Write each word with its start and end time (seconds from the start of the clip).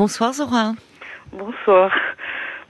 Bonsoir 0.00 0.32
Zora. 0.32 0.72
Bonsoir. 1.30 1.92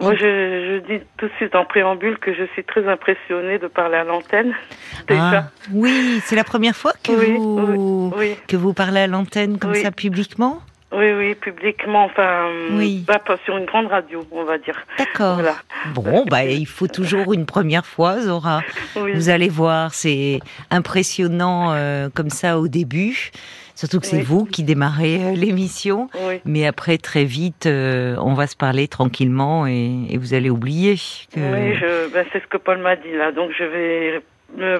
Moi, 0.00 0.16
je, 0.16 0.18
je, 0.18 0.78
dis 0.80 1.00
tout 1.16 1.28
de 1.28 1.32
suite 1.36 1.54
en 1.54 1.64
préambule 1.64 2.18
que 2.18 2.34
je 2.34 2.42
suis 2.54 2.64
très 2.64 2.88
impressionnée 2.88 3.60
de 3.60 3.68
parler 3.68 3.98
à 3.98 4.02
l'antenne. 4.02 4.52
Ah, 5.12 5.44
oui, 5.72 6.20
c'est 6.24 6.34
la 6.34 6.42
première 6.42 6.74
fois 6.74 6.92
que, 7.04 7.12
oui, 7.12 7.36
vous, 7.36 8.12
oui, 8.16 8.36
que 8.48 8.56
vous 8.56 8.74
parlez 8.74 9.00
à 9.00 9.06
l'antenne 9.06 9.58
comme 9.58 9.74
ça 9.74 9.92
publiquement? 9.92 10.60
Oui, 10.92 11.12
oui, 11.12 11.34
publiquement, 11.36 12.04
enfin, 12.04 12.48
Oui. 12.72 13.04
pas, 13.06 13.20
sur 13.44 13.56
une 13.56 13.64
grande 13.64 13.86
radio, 13.86 14.26
on 14.32 14.44
va 14.44 14.58
dire. 14.58 14.76
D'accord. 14.98 15.36
Voilà. 15.36 15.54
Bon, 15.94 16.24
bah, 16.28 16.44
il 16.44 16.66
faut 16.66 16.88
toujours 16.88 17.32
une 17.32 17.46
première 17.46 17.86
fois, 17.86 18.20
Zora. 18.20 18.62
Vous 18.96 19.28
allez 19.28 19.48
voir, 19.48 19.94
c'est 19.94 20.40
impressionnant 20.70 21.74
euh, 21.74 22.08
comme 22.12 22.30
ça 22.30 22.58
au 22.58 22.66
début. 22.66 23.30
Surtout 23.80 23.98
que 23.98 24.06
c'est 24.06 24.20
vous 24.20 24.44
qui 24.44 24.62
démarrez 24.62 25.24
euh, 25.24 25.32
l'émission. 25.32 26.10
Oui. 26.28 26.42
Mais 26.44 26.66
après, 26.66 26.98
très 26.98 27.24
vite, 27.24 27.64
euh, 27.64 28.14
on 28.18 28.34
va 28.34 28.46
se 28.46 28.54
parler 28.54 28.88
tranquillement 28.88 29.66
et, 29.66 30.04
et 30.10 30.18
vous 30.18 30.34
allez 30.34 30.50
oublier 30.50 30.96
que... 31.34 31.40
Oui, 31.40 31.74
je, 31.80 32.12
ben, 32.12 32.26
c'est 32.30 32.42
ce 32.42 32.46
que 32.46 32.58
Paul 32.58 32.76
m'a 32.76 32.96
dit 32.96 33.12
là, 33.16 33.32
donc 33.32 33.52
je 33.58 33.64
vais 33.64 34.20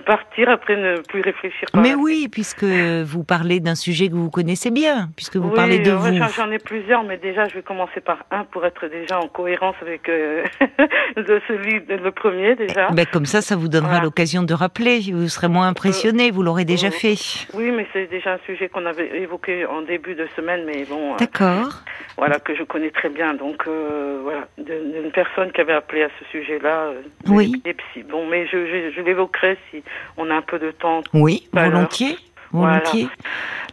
partir 0.05 0.49
après 0.49 0.77
ne 0.77 1.01
plus 1.03 1.21
réfléchir. 1.21 1.69
Mais 1.75 1.95
oui, 1.95 2.29
puisque 2.31 2.65
vous 2.65 3.25
parlez 3.25 3.61
d'un 3.61 3.75
sujet 3.75 4.09
que 4.09 4.15
vous 4.15 4.31
connaissez 4.31 4.71
bien, 4.71 5.09
puisque 5.17 5.37
vous 5.37 5.49
Oui, 5.49 5.55
parlez 5.55 5.79
de 5.79 5.91
vous. 5.93 6.07
j'en- 6.37 6.51
ai 6.51 6.59
plusieurs, 6.59 7.05
mais 7.05 7.17
déjà, 7.17 7.47
je 7.49 7.55
vais 7.55 7.63
commencer 7.63 8.01
par 8.01 8.25
un 8.31 8.45
pour 8.45 8.65
être 8.67 8.89
déjà 8.89 9.19
en 9.21 9.29
cohérence 9.29 9.77
avec 9.83 10.09
euh, 10.09 10.43
de 11.17 11.41
celui 11.47 11.81
de 11.83 11.95
le 11.95 12.11
premier 12.11 12.57
déjà. 12.57 12.91
Ben, 12.91 13.07
comme 13.07 13.27
ça, 13.27 13.41
ça 13.41 13.57
vous 13.57 13.69
donnera 13.69 13.91
Voilà. 13.91 14.05
l'occasion 14.05 14.43
de 14.43 14.55
rappeler. 14.55 15.01
Vous 15.13 15.29
serez 15.29 15.49
moins 15.49 15.69
impressionné, 15.69 16.31
vous 16.31 16.43
l'aurez 16.43 16.65
déjà 16.65 16.89
euh, 16.89 16.91
fait. 16.91 17.17
Oui, 17.55 17.71
mais 17.71 17.87
c'est 17.93 18.07
déjà 18.11 18.35
un 18.35 18.39
sujet 18.47 18.69
qu'on 18.69 18.87
avait 18.87 19.21
évoqué 19.21 19.67
en 19.67 19.83
début 19.83 20.15
de 20.15 20.27
semaine, 20.37 20.65
mais 20.67 20.85
bon, 20.89 21.13
euh, 21.15 21.17
D'accord. 21.19 21.83
voilà 22.17 22.39
que 22.41 22.55
je 22.55 22.63
connais 22.65 22.91
très 22.91 23.09
bien. 23.11 23.35
Donc 23.35 23.63
euh, 23.67 24.21
voilà, 24.23 24.49
d'une 24.59 25.11
personne 25.13 25.53
qui 25.53 25.61
avait 25.61 25.73
appelé 25.75 26.03
à 26.03 26.09
ce 26.19 26.25
sujet-là, 26.31 26.87
euh, 26.89 27.03
Oui. 27.29 27.63
Bon, 28.11 28.27
mais 28.27 28.47
je, 28.47 28.67
je, 28.67 28.91
je 28.97 29.01
l'évoquerai 29.03 29.57
si 29.71 29.83
on 30.17 30.31
a 30.31 30.35
un 30.37 30.43
peu 30.43 30.59
de 30.59 30.71
temps. 30.71 31.03
Oui, 31.15 31.49
volontiers. 31.53 32.17
Volontiers. 32.53 33.07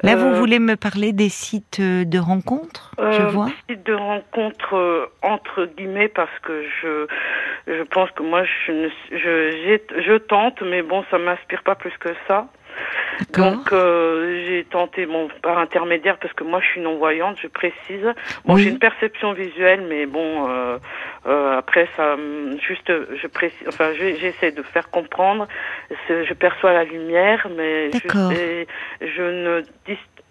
Là, 0.04 0.16
vous 0.16 0.28
Euh, 0.28 0.34
voulez 0.40 0.60
me 0.60 0.76
parler 0.76 1.12
des 1.12 1.30
sites 1.30 1.80
euh, 1.80 2.06
de 2.06 2.20
rencontres, 2.20 2.92
je 3.00 3.04
Euh, 3.24 3.28
vois. 3.30 3.48
site 3.68 3.84
de 3.88 3.94
rencontre 3.96 4.76
euh, 4.76 5.08
entre 5.24 5.66
guillemets 5.66 6.10
parce 6.10 6.38
que 6.44 6.64
je 6.82 7.08
je 7.68 7.82
pense 7.84 8.12
que 8.12 8.22
moi 8.22 8.44
je 8.44 8.90
je 9.12 9.80
je 10.08 10.18
tente 10.18 10.62
mais 10.62 10.84
bon 10.84 11.04
ça 11.10 11.18
m'inspire 11.18 11.64
pas 11.64 11.74
plus 11.74 11.94
que 12.00 12.10
ça. 12.28 12.48
Donc 13.34 13.72
euh, 13.74 14.46
j'ai 14.46 14.64
tenté 14.66 15.06
bon 15.06 15.28
par 15.42 15.58
intermédiaire 15.58 16.18
parce 16.18 16.34
que 16.34 16.44
moi 16.44 16.60
je 16.62 16.68
suis 16.68 16.82
non 16.82 16.98
voyante, 16.98 17.38
je 17.42 17.48
précise. 17.48 18.06
Bon 18.46 18.56
Oui. 18.56 18.64
j'ai 18.64 18.70
une 18.70 18.80
perception 18.80 19.34
visuelle 19.34 19.84
mais 19.88 20.06
bon 20.06 20.48
euh, 20.50 20.78
euh, 21.26 21.58
après 21.58 21.88
ça 21.98 22.14
hum, 22.14 22.58
juste 22.66 22.92
je 23.16 23.28
précise 23.28 23.68
enfin 23.68 23.92
j'essaie 23.94 24.52
de 24.52 24.62
faire 24.62 24.90
comprendre 24.90 25.48
je 26.10 26.34
perçois 26.34 26.74
la 26.74 26.84
lumière 26.84 27.48
mais 27.56 27.90
je, 29.02 29.22
ne 29.22 29.62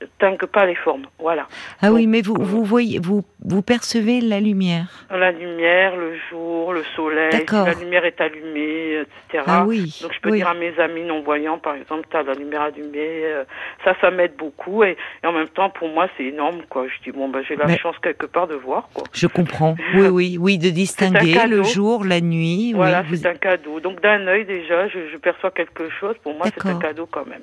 distingue 0.00 0.46
pas 0.46 0.66
les 0.66 0.74
formes. 0.74 1.06
Voilà. 1.18 1.46
Ah 1.80 1.92
oui, 1.92 2.06
mais 2.06 2.22
vous, 2.22 2.36
vous 2.38 2.64
voyez, 2.64 2.98
vous, 3.02 3.24
vous 3.44 3.62
percevez 3.62 4.20
la 4.20 4.40
lumière. 4.40 5.06
La 5.10 5.32
lumière, 5.32 5.96
le 5.96 6.14
jour, 6.30 6.72
le 6.72 6.84
soleil, 6.94 7.44
si 7.48 7.54
la 7.54 7.74
lumière 7.74 8.04
est 8.04 8.20
allumée, 8.20 9.00
etc. 9.00 9.44
Ah 9.46 9.64
oui. 9.66 9.98
Donc 10.02 10.12
je 10.12 10.20
peux 10.20 10.30
oui. 10.30 10.38
dire 10.38 10.48
à 10.48 10.54
mes 10.54 10.78
amis 10.78 11.02
non-voyants, 11.02 11.58
par 11.58 11.74
exemple, 11.74 12.06
t'as 12.10 12.22
la 12.22 12.34
lumière 12.36 12.62
allumée, 12.62 13.24
euh, 13.24 13.44
ça, 13.84 13.94
ça 14.00 14.10
m'aide 14.10 14.34
beaucoup. 14.36 14.84
Et, 14.84 14.96
et 15.22 15.26
en 15.26 15.32
même 15.32 15.48
temps, 15.48 15.70
pour 15.70 15.88
moi, 15.88 16.08
c'est 16.16 16.24
énorme, 16.24 16.62
quoi. 16.68 16.86
Je 16.86 17.02
dis, 17.02 17.16
bon, 17.16 17.28
ben, 17.28 17.42
j'ai 17.48 17.56
la 17.56 17.66
Mais- 17.66 17.78
chance 17.78 17.96
quelque 18.02 18.26
part 18.26 18.46
de 18.46 18.54
voir, 18.54 18.88
quoi. 18.94 19.04
Je 19.12 19.26
comprends. 19.26 19.74
Oui, 19.94 20.06
oui, 20.10 20.38
oui, 20.40 20.58
de 20.58 20.70
distinguer 20.70 21.46
le 21.48 21.62
jour, 21.62 22.04
la 22.04 22.20
nuit. 22.20 22.72
Voilà, 22.74 23.00
oui, 23.02 23.06
vous- 23.10 23.16
c'est 23.16 23.28
un 23.28 23.34
cadeau. 23.34 23.80
Donc 23.80 24.00
d'un 24.02 24.26
œil, 24.26 24.44
déjà, 24.44 24.88
je, 24.88 25.08
je 25.12 25.16
perçois 25.16 25.50
quelque 25.50 25.88
chose. 26.00 26.14
Pour 26.22 26.34
moi, 26.34 26.46
c'est 26.52 26.66
un 26.68 26.78
cadeau 26.78 27.06
quand 27.10 27.26
même. 27.26 27.42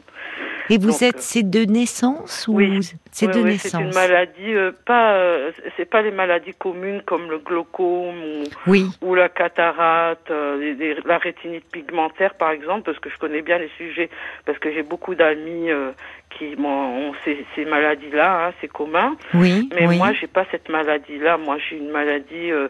Et 0.70 0.78
vous 0.78 0.92
donc, 0.92 1.02
êtes, 1.02 1.16
euh, 1.16 1.20
c'est 1.22 1.44
de 1.50 1.66
naissance 1.66 2.48
ou 2.48 2.56
oui. 2.56 2.80
C'est 3.14 3.28
Ouais, 3.28 3.34
de 3.34 3.40
ouais, 3.40 3.46
naissance. 3.52 3.72
C'est 3.72 3.82
une 3.82 3.94
maladie, 3.94 4.54
euh, 4.56 4.72
pas, 4.86 5.14
euh, 5.14 5.52
c'est 5.78 5.86
pas 5.86 6.02
les 6.02 6.12
maladies 6.12 6.54
communes 6.56 7.02
comme 7.04 7.30
le 7.30 7.38
glaucome 7.38 8.24
ou, 8.24 8.44
Oui, 8.68 8.86
ou 9.02 9.14
la 9.16 9.30
cataracte, 9.30 10.32
euh, 10.32 10.58
les- 10.58 10.74
les- 10.74 10.98
la 11.06 11.20
rétinite 11.20 11.66
pigmentaire 11.72 12.34
par 12.34 12.52
exemple, 12.52 12.82
parce 12.84 13.00
que 13.00 13.10
je 13.10 13.18
connais 13.20 13.42
bien 13.44 13.60
les 13.60 13.70
sujets, 13.78 14.10
parce 14.46 14.58
que 14.58 14.72
j'ai 14.74 14.84
beaucoup 14.84 15.14
d'amis 15.16 15.70
euh, 15.72 15.92
qui 16.38 16.56
bon, 16.56 16.70
ont 17.10 17.14
ces, 17.24 17.46
ces 17.56 17.66
maladies-là, 17.66 18.48
hein, 18.48 18.54
c'est 18.62 18.68
commun. 18.68 19.16
oui, 19.34 19.70
Mais 19.74 19.88
oui. 19.88 19.98
moi, 19.98 20.14
j'ai 20.14 20.28
pas 20.28 20.46
cette 20.52 20.70
maladie-là. 20.70 21.38
Moi, 21.38 21.58
j'ai 21.58 21.78
une 21.78 21.90
maladie, 21.90 22.52
euh, 22.52 22.68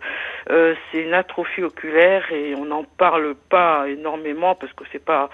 euh, 0.50 0.76
c'est 0.92 1.02
une 1.02 1.14
atrophie 1.14 1.64
oculaire 1.64 2.32
et 2.32 2.56
on 2.56 2.66
n'en 2.66 2.84
parle 2.84 3.36
pas 3.50 3.88
énormément 3.90 4.56
parce 4.56 4.74
que 4.74 4.84
c'est 4.92 5.04
pas, 5.04 5.30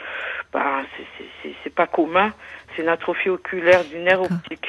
bah, 0.53 0.81
c'est- 0.97 1.69
pas 1.73 1.88
commun. 1.88 2.34
C'est 2.75 2.81
une 2.81 2.89
atrophie 2.89 3.29
oculaire 3.29 3.84
du 3.85 3.97
nerf 4.00 4.22
optique 4.22 4.68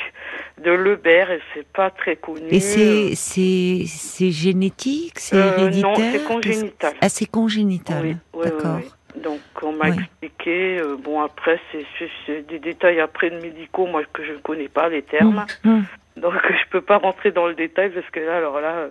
de 0.62 0.70
Lebert 0.70 1.30
et 1.30 1.40
c'est 1.54 1.66
pas 1.66 1.90
très 1.90 2.16
connu. 2.16 2.48
Et 2.50 2.60
c'est 2.60 3.14
c'est 3.14 3.84
c'est 3.86 4.30
génétique, 4.30 5.18
c'est 5.18 5.36
Euh, 5.36 5.48
héréditaire? 5.48 5.88
non, 5.90 5.94
c'est 6.12 6.24
congénital. 6.24 6.94
Ah, 7.00 7.08
c'est 7.08 7.26
congénital. 7.30 8.02
Oui, 8.04 8.16
oui, 8.34 8.44
D'accord. 8.44 8.80
Donc 9.16 9.40
on 9.62 9.72
m'a 9.72 9.90
Oui. 9.90 9.96
expliqué. 9.98 10.78
euh, 10.78 10.96
bon 10.96 11.20
après 11.20 11.58
c'est 11.72 11.84
c'est- 11.98 12.10
c'est 12.26 12.46
des 12.46 12.58
détails 12.58 13.00
après 13.00 13.30
de 13.30 13.40
médicaux 13.40 13.86
moi 13.86 14.02
que 14.12 14.24
je 14.24 14.32
ne 14.32 14.38
connais 14.38 14.68
pas 14.68 14.88
les 14.88 15.02
termes. 15.02 15.44
Hum, 15.64 15.72
hum. 15.72 15.84
Donc 16.16 16.34
je 16.50 16.68
peux 16.70 16.80
pas 16.80 16.98
rentrer 16.98 17.30
dans 17.32 17.46
le 17.46 17.54
détail 17.54 17.90
parce 17.90 18.08
que 18.10 18.20
là 18.20 18.36
alors 18.36 18.60
là 18.60 18.88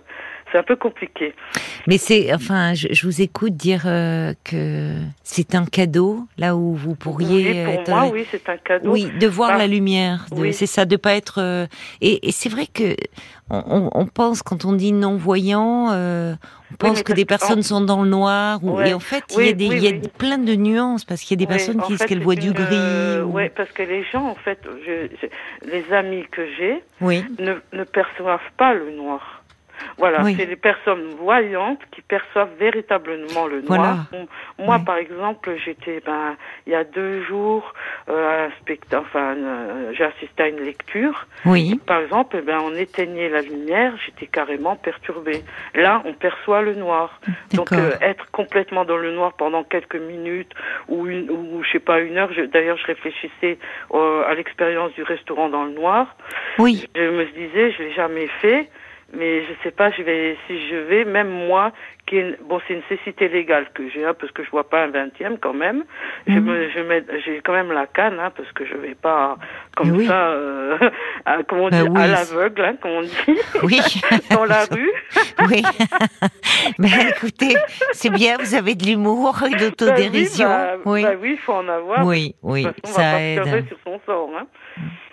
c'est 0.52 0.58
un 0.58 0.62
peu 0.62 0.76
compliqué. 0.76 1.34
Mais 1.86 1.98
c'est, 1.98 2.32
enfin, 2.34 2.74
je, 2.74 2.88
je 2.92 3.06
vous 3.06 3.20
écoute 3.22 3.54
dire 3.54 3.82
euh, 3.86 4.32
que 4.44 4.94
c'est 5.22 5.54
un 5.54 5.64
cadeau 5.64 6.26
là 6.38 6.56
où 6.56 6.74
vous 6.74 6.94
pourriez 6.94 7.50
oui, 7.52 7.64
pour 7.64 7.74
être. 7.74 7.90
moi 7.90 8.08
oui 8.12 8.26
c'est 8.30 8.48
un 8.48 8.56
cadeau. 8.56 8.90
Oui, 8.92 9.10
de 9.18 9.26
voir 9.26 9.50
Ah, 9.54 9.58
la 9.58 9.66
lumière, 9.66 10.26
de- 10.30 10.40
oui. 10.40 10.52
c'est 10.52 10.66
ça, 10.66 10.84
de 10.84 10.96
pas 10.96 11.14
être. 11.14 11.40
euh, 11.40 11.66
et 12.00 12.28
et 12.28 12.32
c'est 12.32 12.48
vrai 12.48 12.66
que 12.66 12.94
on, 13.52 13.90
on- 13.94 14.06
pense 14.06 14.42
quand 14.42 14.64
on 14.64 14.72
dit 14.72 14.92
non 14.92 15.16
voyant, 15.16 15.88
euh, 15.90 16.34
on 16.72 16.76
pense 16.76 17.02
que 17.02 17.12
des 17.12 17.24
personnes 17.24 17.62
sont 17.64 17.80
dans 17.80 18.02
le 18.02 18.08
noir. 18.08 18.60
Ou, 18.62 18.76
Ouais. 18.76 18.90
Et 18.90 18.94
en 18.94 19.00
fait, 19.00 19.24
il 19.30 19.34
y 19.34 19.38
Oui, 19.38 19.48
a 19.48 19.52
des, 19.52 19.68
oui, 19.68 19.76
il 19.78 19.82
y 19.84 19.88
a 19.88 19.90
oui. 19.90 20.02
plein 20.18 20.38
de 20.38 20.54
nuances 20.54 21.04
parce 21.04 21.22
qu'il 21.22 21.32
y 21.40 21.42
a 21.42 21.44
des 21.46 21.50
Oui, 21.52 21.56
personnes 21.58 21.80
qui 21.82 21.88
disent 21.96 22.06
qu'elles 22.06 22.22
voient 22.22 22.36
du 22.36 22.52
gris. 22.52 22.66
euh, 22.70 23.24
ou- 23.24 23.32
ouais, 23.32 23.48
parce 23.48 23.70
que 23.72 23.82
les 23.82 24.04
gens 24.12 24.24
en 24.28 24.36
fait, 24.36 24.60
je, 24.86 25.08
je- 25.20 25.68
les 25.70 25.92
amis 25.92 26.24
que 26.30 26.42
j'ai 26.56 26.82
Oui, 27.00 27.24
ne, 27.40 27.54
ne 27.76 27.82
perçoivent 27.84 28.38
pas 28.56 28.72
le 28.72 28.92
noir. 28.96 29.39
Voilà, 29.98 30.22
Oui. 30.22 30.34
c'est 30.38 30.46
les 30.46 30.56
personnes 30.56 31.04
voyantes 31.18 31.80
qui 31.90 32.00
perçoivent 32.02 32.54
véritablement 32.58 33.46
le 33.46 33.62
noir. 33.62 34.06
Moi, 34.58 34.76
Oui. 34.78 34.84
par 34.84 34.96
exemple, 34.96 35.54
j'étais, 35.64 36.00
ben, 36.04 36.36
il 36.66 36.72
y 36.72 36.76
a 36.76 36.84
deux 36.84 37.22
jours, 37.24 37.74
euh, 38.08 38.28
à 38.28 38.44
un 38.46 38.50
spectacle, 38.60 39.04
enfin, 39.06 39.34
euh, 39.36 39.92
j'ai 39.96 40.04
assisté 40.04 40.42
à 40.42 40.48
une 40.48 40.60
lecture. 40.60 41.26
oui, 41.44 41.78
Par 41.86 42.00
exemple, 42.00 42.36
eh 42.38 42.42
ben, 42.42 42.58
on 42.62 42.74
éteignait 42.74 43.28
la 43.28 43.42
lumière, 43.42 43.94
j'étais 44.04 44.26
carrément 44.26 44.76
perturbée. 44.76 45.42
Là, 45.74 46.02
on 46.04 46.12
perçoit 46.14 46.62
le 46.62 46.74
noir. 46.74 47.20
Donc, 47.54 47.72
euh, 47.72 47.92
être 48.00 48.30
complètement 48.30 48.84
dans 48.84 48.96
le 48.96 49.12
noir 49.12 49.32
pendant 49.34 49.64
quelques 49.64 49.96
minutes 49.96 50.52
ou 50.88 51.06
une, 51.06 51.30
ou 51.30 51.62
je 51.62 51.70
sais 51.72 51.78
pas 51.80 52.00
une 52.00 52.16
heure. 52.18 52.30
D'ailleurs, 52.52 52.76
je 52.78 52.86
réfléchissais 52.86 53.58
euh, 53.94 54.24
à 54.26 54.34
l'expérience 54.34 54.92
du 54.94 55.02
restaurant 55.02 55.48
dans 55.48 55.64
le 55.64 55.72
noir. 55.72 56.16
oui, 56.58 56.88
Je 56.94 57.02
me 57.10 57.24
disais, 57.26 57.72
je 57.72 57.82
l'ai 57.82 57.92
jamais 57.92 58.26
fait, 58.40 58.68
mais 59.16 59.42
je 59.44 59.52
sais 59.62 59.70
pas, 59.70 59.90
je 59.90 60.02
vais, 60.02 60.36
si 60.46 60.68
je 60.68 60.76
vais, 60.76 61.04
même 61.04 61.28
moi, 61.28 61.72
qui 62.06 62.16
est, 62.18 62.38
bon, 62.42 62.60
c'est 62.66 62.74
une 62.74 62.82
cécité 62.88 63.28
légale 63.28 63.66
que 63.74 63.88
j'ai, 63.90 64.04
hein, 64.04 64.14
parce 64.18 64.32
que 64.32 64.42
je 64.44 64.50
vois 64.50 64.68
pas 64.68 64.82
un 64.84 64.88
vingtième 64.88 65.38
quand 65.38 65.52
même. 65.52 65.84
Je 66.26 66.32
Mhm. 66.38 66.44
me, 66.44 66.68
je 66.70 66.80
mets, 66.80 67.04
j'ai 67.24 67.40
quand 67.44 67.52
même 67.52 67.70
la 67.72 67.86
canne, 67.86 68.18
hein, 68.20 68.30
parce 68.36 68.50
que 68.52 68.64
je 68.64 68.74
vais 68.76 68.94
pas 68.94 69.36
comme 69.76 69.92
oui. 69.92 70.06
ça, 70.06 70.30
euh, 70.30 70.76
à, 71.24 71.42
comme 71.44 71.60
on 71.60 71.68
Bah 71.70 71.82
dit, 71.82 71.88
oui, 71.88 72.00
à 72.02 72.06
l'aveugle, 72.08 72.64
hein, 72.64 72.76
comme 72.80 72.90
on 72.92 73.02
dit, 73.02 73.16
oui, 73.62 73.80
dans 74.30 74.44
la 74.44 74.64
rue. 74.64 74.92
oui. 75.48 75.62
Mais 76.78 76.88
écoutez, 77.10 77.56
c'est 77.92 78.10
bien, 78.10 78.36
vous 78.38 78.54
avez 78.54 78.74
de 78.74 78.84
l'humour 78.84 79.40
et 79.44 79.54
d'autodérision. 79.56 80.48
Oui, 80.84 81.02
bah, 81.02 81.10
oui, 81.12 81.18
oui, 81.22 81.30
il 81.32 81.38
faut 81.38 81.52
en 81.52 81.68
avoir. 81.68 82.04
oui, 82.06 82.34
oui, 82.42 82.64
De 82.64 82.70
toute 82.70 82.86
façon, 82.86 82.94
on 82.94 82.96
ça 82.98 83.02
va 83.02 83.12
pas 83.12 83.20
aide. 83.20 83.42
pleurer 83.42 83.64
sur 83.68 83.76
son 83.84 84.00
sort. 84.06 84.30
Hein. 84.38 84.46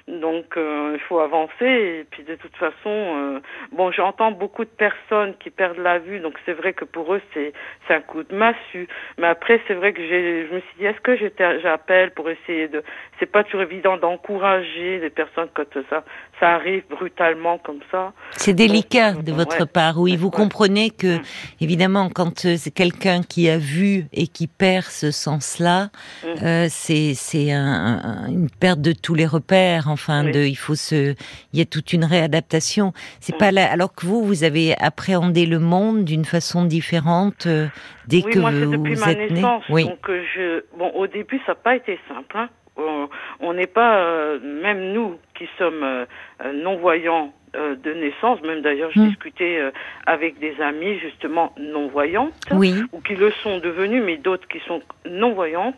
Donc, 0.07 0.55
euh, 0.55 0.91
il 0.93 1.01
faut 1.01 1.19
avancer. 1.19 1.65
Et 1.65 2.05
puis, 2.09 2.23
de 2.23 2.35
toute 2.35 2.55
façon, 2.55 2.75
euh, 2.85 3.39
bon, 3.73 3.91
j'entends 3.91 4.31
beaucoup 4.31 4.63
de 4.63 4.69
personnes 4.69 5.35
qui 5.37 5.49
perdent 5.49 5.79
la 5.79 5.99
vue. 5.99 6.19
Donc, 6.19 6.35
c'est 6.45 6.53
vrai 6.53 6.71
que 6.71 6.85
pour 6.85 7.13
eux, 7.13 7.21
c'est 7.33 7.51
c'est 7.87 7.93
un 7.93 8.01
coup 8.01 8.23
de 8.23 8.33
massue. 8.33 8.87
Mais 9.17 9.27
après, 9.27 9.59
c'est 9.67 9.73
vrai 9.73 9.91
que 9.91 10.01
j'ai, 10.01 10.47
je 10.47 10.53
me 10.53 10.59
suis 10.61 10.77
dit, 10.79 10.85
est-ce 10.85 11.01
que 11.01 11.15
j'appelle 11.61 12.11
pour 12.11 12.29
essayer 12.29 12.69
de... 12.69 12.83
C'est 13.19 13.31
pas 13.31 13.43
toujours 13.43 13.63
évident 13.63 13.97
d'encourager 13.97 14.99
les 14.99 15.09
personnes 15.09 15.49
quand 15.53 15.77
ça 15.89 16.05
ça 16.39 16.55
arrive 16.55 16.83
brutalement 16.89 17.57
comme 17.57 17.79
ça. 17.91 18.13
C'est 18.31 18.53
délicat 18.53 19.13
de 19.13 19.31
votre 19.31 19.65
part. 19.65 19.99
Oui, 19.99 20.15
vous 20.15 20.29
comprenez 20.29 20.89
que, 20.89 21.17
mm. 21.17 21.21
évidemment, 21.61 22.09
quand 22.09 22.45
euh, 22.45 22.55
c'est 22.57 22.71
quelqu'un 22.71 23.21
qui 23.23 23.49
a 23.49 23.57
vu 23.57 24.05
et 24.13 24.27
qui 24.27 24.47
perd 24.47 24.85
ce 24.85 25.11
sens-là, 25.11 25.89
mm. 26.23 26.27
euh, 26.43 26.65
c'est 26.69 27.13
c'est 27.15 27.51
un, 27.51 28.27
une 28.27 28.49
perte 28.49 28.81
de 28.81 28.93
tous 28.93 29.15
les 29.15 29.25
repères. 29.25 29.87
Enfin, 29.87 30.23
de, 30.23 30.43
il 30.43 30.55
faut 30.55 30.75
se, 30.75 31.15
il 31.53 31.59
y 31.59 31.61
a 31.61 31.65
toute 31.65 31.93
une 31.93 32.05
réadaptation. 32.05 32.93
C'est 33.19 33.35
mm. 33.35 33.39
pas 33.39 33.51
là, 33.51 33.71
alors 33.71 33.93
que 33.93 34.05
vous, 34.05 34.23
vous 34.23 34.43
avez 34.43 34.75
appréhendé 34.79 35.45
le 35.45 35.59
monde 35.59 36.05
d'une 36.05 36.25
façon 36.25 36.65
différente 36.65 37.47
euh, 37.47 37.67
dès 38.07 38.23
oui, 38.23 38.31
que 38.31 38.39
moi, 38.39 38.51
vous, 38.51 38.71
depuis 38.71 38.93
vous 38.95 39.01
ma 39.01 39.11
êtes 39.11 39.17
né. 39.17 39.29
naissance, 39.29 39.63
Oui. 39.69 39.85
Donc, 39.85 40.09
euh, 40.09 40.23
je, 40.35 40.77
bon, 40.77 40.91
au 40.91 41.07
début, 41.07 41.39
ça 41.45 41.53
n'a 41.53 41.55
pas 41.55 41.75
été 41.75 41.99
simple. 42.07 42.37
Hein. 42.37 42.49
On- 42.77 43.53
n'est 43.53 43.67
pas, 43.67 43.97
euh, 43.99 44.39
même 44.39 44.93
nous 44.93 45.17
qui 45.35 45.47
sommes 45.57 45.83
euh, 45.83 46.05
euh, 46.43 46.53
non-voyants 46.53 47.33
euh, 47.55 47.75
de 47.75 47.93
naissance, 47.93 48.41
même 48.41 48.61
d'ailleurs, 48.61 48.91
j'ai 48.91 49.01
Mm. 49.01 49.07
discuté 49.07 49.57
euh, 49.59 49.71
avec 50.05 50.37
des 50.39 50.59
amis 50.61 50.99
justement 50.99 51.53
non-voyantes, 51.57 52.33
Oui. 52.51 52.83
ou 52.91 52.99
qui 53.01 53.15
le 53.15 53.31
sont 53.43 53.57
devenus, 53.59 54.03
mais 54.03 54.17
d'autres 54.17 54.47
qui 54.47 54.59
sont 54.67 54.81
non-voyantes, 55.05 55.75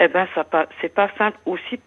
eh 0.00 0.08
ben, 0.08 0.26
ça 0.34 0.44
pas, 0.44 0.66
c'est 0.80 0.92
pas 0.92 1.08
simple 1.18 1.38
aussi, 1.46 1.78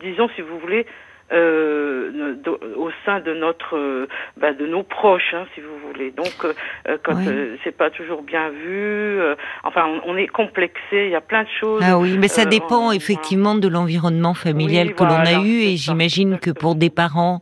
disons, 0.00 0.28
si 0.34 0.40
vous 0.42 0.58
voulez, 0.58 0.86
euh, 1.32 2.34
au 2.76 2.90
sein 3.04 3.20
de 3.20 3.32
notre, 3.34 3.76
euh, 3.76 4.06
bah, 4.36 4.52
de 4.52 4.66
nos 4.66 4.82
proches, 4.82 5.34
hein, 5.34 5.44
si 5.54 5.60
vous 5.60 5.76
voulez. 5.88 6.10
Donc, 6.10 6.32
euh, 6.44 6.52
euh, 6.88 6.98
quand 7.02 7.14
Oui. 7.16 7.58
c'est 7.64 7.76
pas 7.76 7.90
toujours 7.90 8.22
bien 8.22 8.50
vu, 8.50 9.20
euh, 9.20 9.34
enfin, 9.64 9.84
on, 10.06 10.12
on 10.12 10.16
est 10.16 10.26
complexé. 10.26 10.78
Il 10.92 11.10
y 11.10 11.14
a 11.14 11.20
plein 11.20 11.42
de 11.44 11.48
choses. 11.60 11.82
Ah 11.84 11.98
oui, 11.98 12.16
mais 12.18 12.28
ça 12.28 12.44
dépend 12.44 12.88
on- 12.88 12.92
effectivement 12.92 13.54
de 13.54 13.68
l'environnement 13.68 14.34
familial 14.34 14.88
Oui, 14.88 14.94
que 14.94 15.04
l'on 15.04 15.10
a 15.10 15.42
eu 15.44 15.60
et 15.62 15.76
j'imagine 15.76 16.38
que 16.38 16.50
pour 16.50 16.74
des 16.74 16.90
parents, 16.90 17.40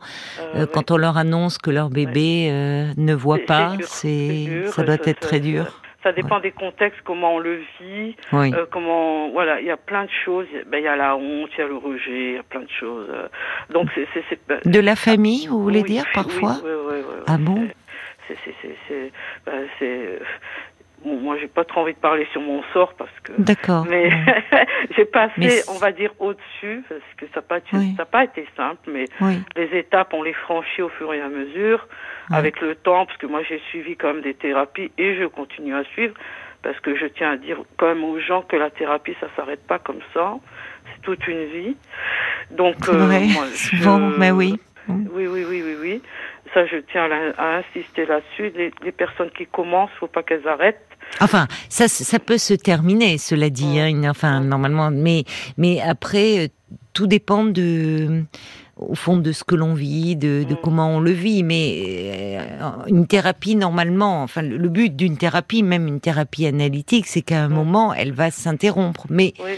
quand 0.73 0.91
on 0.91 0.97
leur 0.97 1.17
annonce 1.17 1.59
que 1.59 1.71
leur 1.71 1.91
bébé 1.91 2.49
euh, 2.51 2.87
ne 2.97 3.15
voit 3.15 3.39
pas, 3.47 3.73
c'est 3.83 4.67
ça 4.67 4.83
doit 4.83 4.95
être 4.95 5.21
très 5.21 5.41
dur. 5.41 5.80
Ça 6.03 6.13
dépend 6.13 6.41
des 6.41 6.51
contextes, 6.53 7.01
comment 7.05 7.35
on 7.35 7.39
le 7.39 7.57
vit, 7.81 8.17
Oui. 8.33 8.55
euh, 8.55 8.65
comment, 8.71 9.31
voilà, 9.31 9.61
il 9.61 9.67
y 9.67 9.71
a 9.71 9.77
plein 9.77 10.05
de 10.05 10.11
choses. 10.25 10.47
Ben, 10.67 10.79
il 10.79 10.85
y 10.85 10.89
a 10.89 10.97
la 10.97 11.15
honte, 11.17 11.51
il 11.57 11.61
y 11.61 11.63
a 11.63 11.67
le 11.69 11.77
rejet, 11.77 12.31
il 12.31 12.33
y 12.35 12.39
a 12.39 12.43
plein 12.43 12.63
de 12.63 12.71
choses. 12.71 13.09
Donc, 13.71 13.89
c'est, 13.95 14.09
c'est, 14.15 14.25
c'est, 14.31 14.39
ben, 14.49 14.61
De 14.65 14.81
la 14.81 14.97
famille, 14.97 15.47
vous 15.47 15.63
voulez 15.63 15.83
oui, 15.83 15.91
dire 15.91 16.05
parfois 16.15 16.55
oui, 16.65 16.71
oui, 16.71 16.95
oui, 16.95 17.05
oui, 17.07 17.25
Ah 17.27 17.37
bon 17.39 17.69
c'est, 19.79 20.19
bon, 21.05 21.17
moi, 21.21 21.37
j'ai 21.41 21.49
pas 21.49 21.65
trop 21.65 21.81
envie 21.83 21.95
de 21.95 21.99
parler 21.99 22.27
sur 22.33 22.41
mon 22.41 22.63
sort 22.73 22.95
parce 22.95 23.11
que. 23.23 23.33
D'accord. 23.39 23.87
Mais 23.89 24.11
j'ai 24.97 25.05
passé, 25.05 25.33
Mais 25.39 25.61
on 25.69 25.79
va 25.79 25.93
dire, 25.93 26.11
au-dessus, 26.19 26.83
parce 26.89 27.01
que 27.17 27.27
ça 27.27 27.37
n'a 27.37 27.43
pas, 27.43 27.59
été- 27.59 27.77
Oui. 27.77 27.95
ça 27.97 28.03
a 28.03 28.07
pas 28.07 28.25
été 28.25 28.47
simple, 28.57 28.91
mais 28.93 29.05
Oui. 29.21 29.41
les 29.57 29.79
étapes, 29.79 30.13
on 30.13 30.23
les 30.23 30.33
franchit 30.33 30.83
au 30.83 30.89
fur 30.91 31.13
et 31.15 31.21
à 31.21 31.29
mesure, 31.29 31.87
avec 32.31 32.61
le 32.61 32.75
temps, 32.77 33.07
parce 33.07 33.19
que 33.19 33.27
moi 33.27 33.43
j'ai 33.49 33.59
suivi 33.71 33.97
quand 33.97 34.13
même 34.15 34.23
des 34.23 34.35
thérapies 34.35 34.93
et 34.99 35.17
je 35.17 35.25
continue 35.25 35.75
à 35.75 35.83
suivre, 35.85 36.15
parce 36.63 36.79
que 36.81 36.95
je 36.97 37.07
tiens 37.07 37.33
à 37.33 37.37
dire 37.37 37.59
quand 37.77 37.87
même 37.89 38.05
aux 38.05 38.21
gens 38.21 38.43
que 38.43 38.55
la 38.57 38.71
thérapie, 38.71 39.17
ça 39.21 39.27
s'arrête 39.35 39.67
pas 39.67 39.79
comme 39.79 40.01
ça, 40.15 40.35
c'est 40.95 41.03
toute 41.03 41.27
une 41.27 41.45
vie. 41.47 41.77
Donc, 42.51 42.87
moi, 42.89 43.09
je- 43.53 43.57
souvent, 43.77 43.99
mais 43.99 44.31
oui. 44.31 44.59
Oui, 44.89 45.27
oui, 45.29 45.45
oui, 45.49 45.63
oui, 45.65 45.75
oui. 45.81 46.03
Ça, 46.55 46.67
je 46.67 46.77
tiens 46.91 47.09
à, 47.39 47.59
insister 47.59 48.07
là-dessus. 48.07 48.53
Les, 48.57 48.73
les 48.85 48.93
personnes 48.93 49.31
qui 49.37 49.47
commencent, 49.47 49.91
faut 50.01 50.09
pas 50.09 50.23
qu'elles 50.23 50.47
arrêtent. 50.49 50.81
Enfin, 51.21 51.47
ça, 51.69 51.87
ça 51.89 52.19
peut 52.19 52.39
se 52.39 52.55
terminer, 52.55 53.19
cela 53.19 53.51
dit. 53.51 53.79
Hein, 53.81 54.03
enfin, 54.11 54.41
normalement, 54.41 54.91
mais 54.91 55.25
mais 55.57 55.81
après, 55.81 56.39
euh, 56.45 56.49
tout 56.93 57.07
dépend 57.07 57.45
de, 57.45 58.25
au 58.77 58.95
fond, 58.95 59.17
de 59.17 59.33
ce 59.33 59.43
que 59.45 59.55
l'on 59.55 59.75
vit, 59.75 60.17
de, 60.17 60.45
de 60.45 60.55
Mm. 60.55 60.59
comment 60.63 60.89
on 60.97 61.01
le 61.01 61.11
vit. 61.13 61.43
Mais 61.43 62.39
euh, 62.39 62.69
une 62.89 63.07
thérapie, 63.07 63.57
normalement, 63.57 64.23
enfin, 64.23 64.43
le, 64.43 64.57
le 64.57 64.69
but 64.69 64.95
d'une 64.95 65.17
thérapie, 65.17 65.63
même 65.63 65.87
une 65.87 66.01
thérapie 66.01 66.47
analytique, 66.47 67.07
c'est 67.07 67.23
qu'à 67.23 67.43
un 67.45 67.49
Mm. 67.49 67.55
moment, 67.55 67.95
elle 67.95 68.13
va 68.13 68.31
s'interrompre. 68.31 69.07
Mais 69.09 69.33
Oui. 69.45 69.53